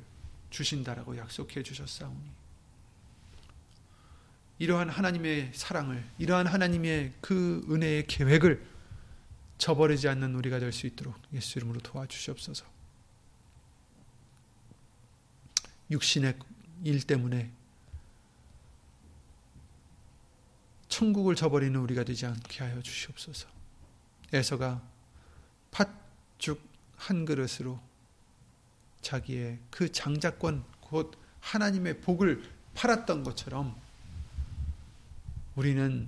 주신다라고 0.49 1.17
약속해 1.17 1.63
주셨사오니 1.63 2.31
이러한 4.59 4.89
하나님의 4.89 5.51
사랑을 5.53 6.03
이러한 6.19 6.45
하나님의 6.47 7.13
그 7.19 7.65
은혜의 7.69 8.05
계획을 8.07 8.63
저버리지 9.57 10.07
않는 10.07 10.35
우리가 10.35 10.59
될 10.59 10.71
수 10.71 10.87
있도록 10.87 11.15
예수 11.33 11.59
이름으로 11.59 11.79
도와주시옵소서. 11.81 12.80
육신의 15.91 16.39
일 16.85 17.05
때문에 17.05 17.51
천국을 20.87 21.35
저버리는 21.35 21.77
우리가 21.79 22.03
되지 22.03 22.25
않게 22.25 22.63
하여 22.63 22.81
주시옵소서. 22.81 23.47
에서가 24.33 24.81
팥죽 25.71 26.61
한 26.95 27.25
그릇으로 27.25 27.79
자기의 29.01 29.59
그 29.69 29.91
장자권 29.91 30.63
곧 30.79 31.17
하나님의 31.39 32.01
복을 32.01 32.43
팔았던 32.75 33.23
것처럼 33.23 33.75
우리는 35.55 36.07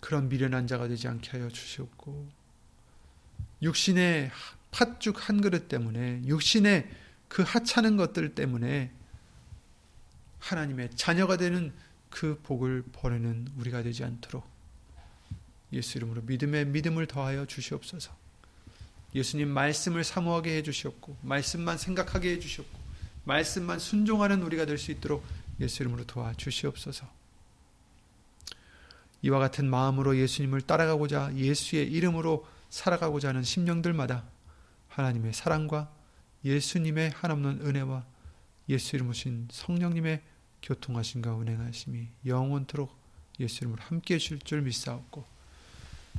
그런 0.00 0.28
미련한 0.28 0.66
자가 0.66 0.88
되지 0.88 1.08
않게 1.08 1.30
하여 1.30 1.48
주시옵고 1.48 2.28
육신의 3.62 4.30
팥죽 4.70 5.28
한 5.28 5.40
그릇 5.40 5.68
때문에 5.68 6.22
육신의 6.24 6.90
그 7.30 7.42
하찮은 7.42 7.96
것들 7.96 8.34
때문에 8.34 8.90
하나님의 10.40 10.90
자녀가 10.96 11.36
되는 11.36 11.72
그 12.10 12.40
복을 12.42 12.82
버리는 12.92 13.46
우리가 13.56 13.84
되지 13.84 14.02
않도록 14.02 14.44
예수 15.72 15.96
이름으로 15.96 16.22
믿음의 16.22 16.66
믿음을 16.66 17.06
더하여 17.06 17.46
주시옵소서. 17.46 18.12
예수님 19.14 19.48
말씀을 19.48 20.02
사모하게 20.02 20.56
해 20.56 20.62
주시옵고 20.64 21.18
말씀만 21.22 21.78
생각하게 21.78 22.32
해 22.32 22.40
주시옵고 22.40 22.80
말씀만 23.24 23.78
순종하는 23.78 24.42
우리가 24.42 24.66
될 24.66 24.76
수 24.76 24.90
있도록 24.90 25.24
예수 25.60 25.84
이름으로 25.84 26.04
도와 26.06 26.34
주시옵소서. 26.34 27.06
이와 29.22 29.38
같은 29.38 29.70
마음으로 29.70 30.16
예수님을 30.16 30.62
따라가고자 30.62 31.36
예수의 31.36 31.92
이름으로 31.92 32.44
살아가고자 32.70 33.28
하는 33.28 33.44
심령들마다 33.44 34.24
하나님의 34.88 35.32
사랑과 35.32 35.92
예수님의 36.44 37.10
한없는 37.10 37.66
은혜와 37.66 38.06
예수 38.68 38.96
이름 38.96 39.08
오신 39.10 39.48
성령님의 39.50 40.22
교통하심과 40.62 41.34
운행하심이 41.34 42.08
영원토록 42.26 42.94
예수 43.40 43.64
이름으로 43.64 43.82
함께 43.82 44.14
해줄 44.14 44.38
줄 44.40 44.62
믿사옵고 44.62 45.24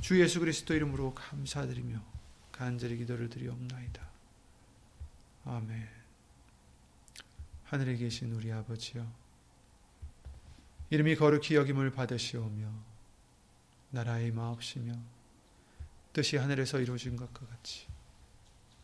주 0.00 0.20
예수 0.20 0.40
그리스도 0.40 0.74
이름으로 0.74 1.14
감사드리며 1.14 2.02
간절히 2.50 2.96
기도를 2.98 3.28
드리옵나이다. 3.28 4.02
아멘 5.44 5.88
하늘에 7.64 7.96
계신 7.96 8.32
우리 8.32 8.52
아버지여 8.52 9.10
이름이 10.90 11.16
거룩히 11.16 11.56
여김을 11.56 11.90
받으시오며 11.92 12.70
나라의 13.90 14.30
마옵시며 14.30 14.92
뜻이 16.12 16.36
하늘에서 16.36 16.80
이루어진 16.80 17.16
것과 17.16 17.46
같이 17.46 17.86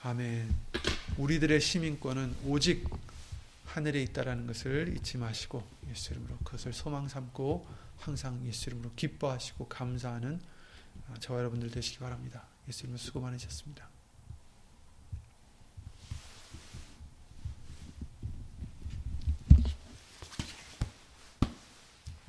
아멘. 0.00 0.54
우리들의 1.16 1.60
시민권은 1.60 2.36
오직 2.46 2.88
하늘에 3.66 4.00
있다라는 4.02 4.46
것을 4.46 4.94
잊지 4.96 5.18
마시고 5.18 5.66
예수 5.90 6.12
이름으로 6.12 6.36
그것을 6.44 6.72
소망 6.72 7.08
삼고 7.08 7.66
항상 7.98 8.40
예수 8.46 8.70
이름으로 8.70 8.92
기뻐하시고 8.94 9.66
감사하는 9.66 10.40
저와 11.18 11.40
여러분들 11.40 11.72
되시기 11.72 11.98
바랍니다. 11.98 12.44
예수 12.68 12.84
이름으로 12.84 12.98
수고 12.98 13.20
많으셨습니다. 13.20 13.88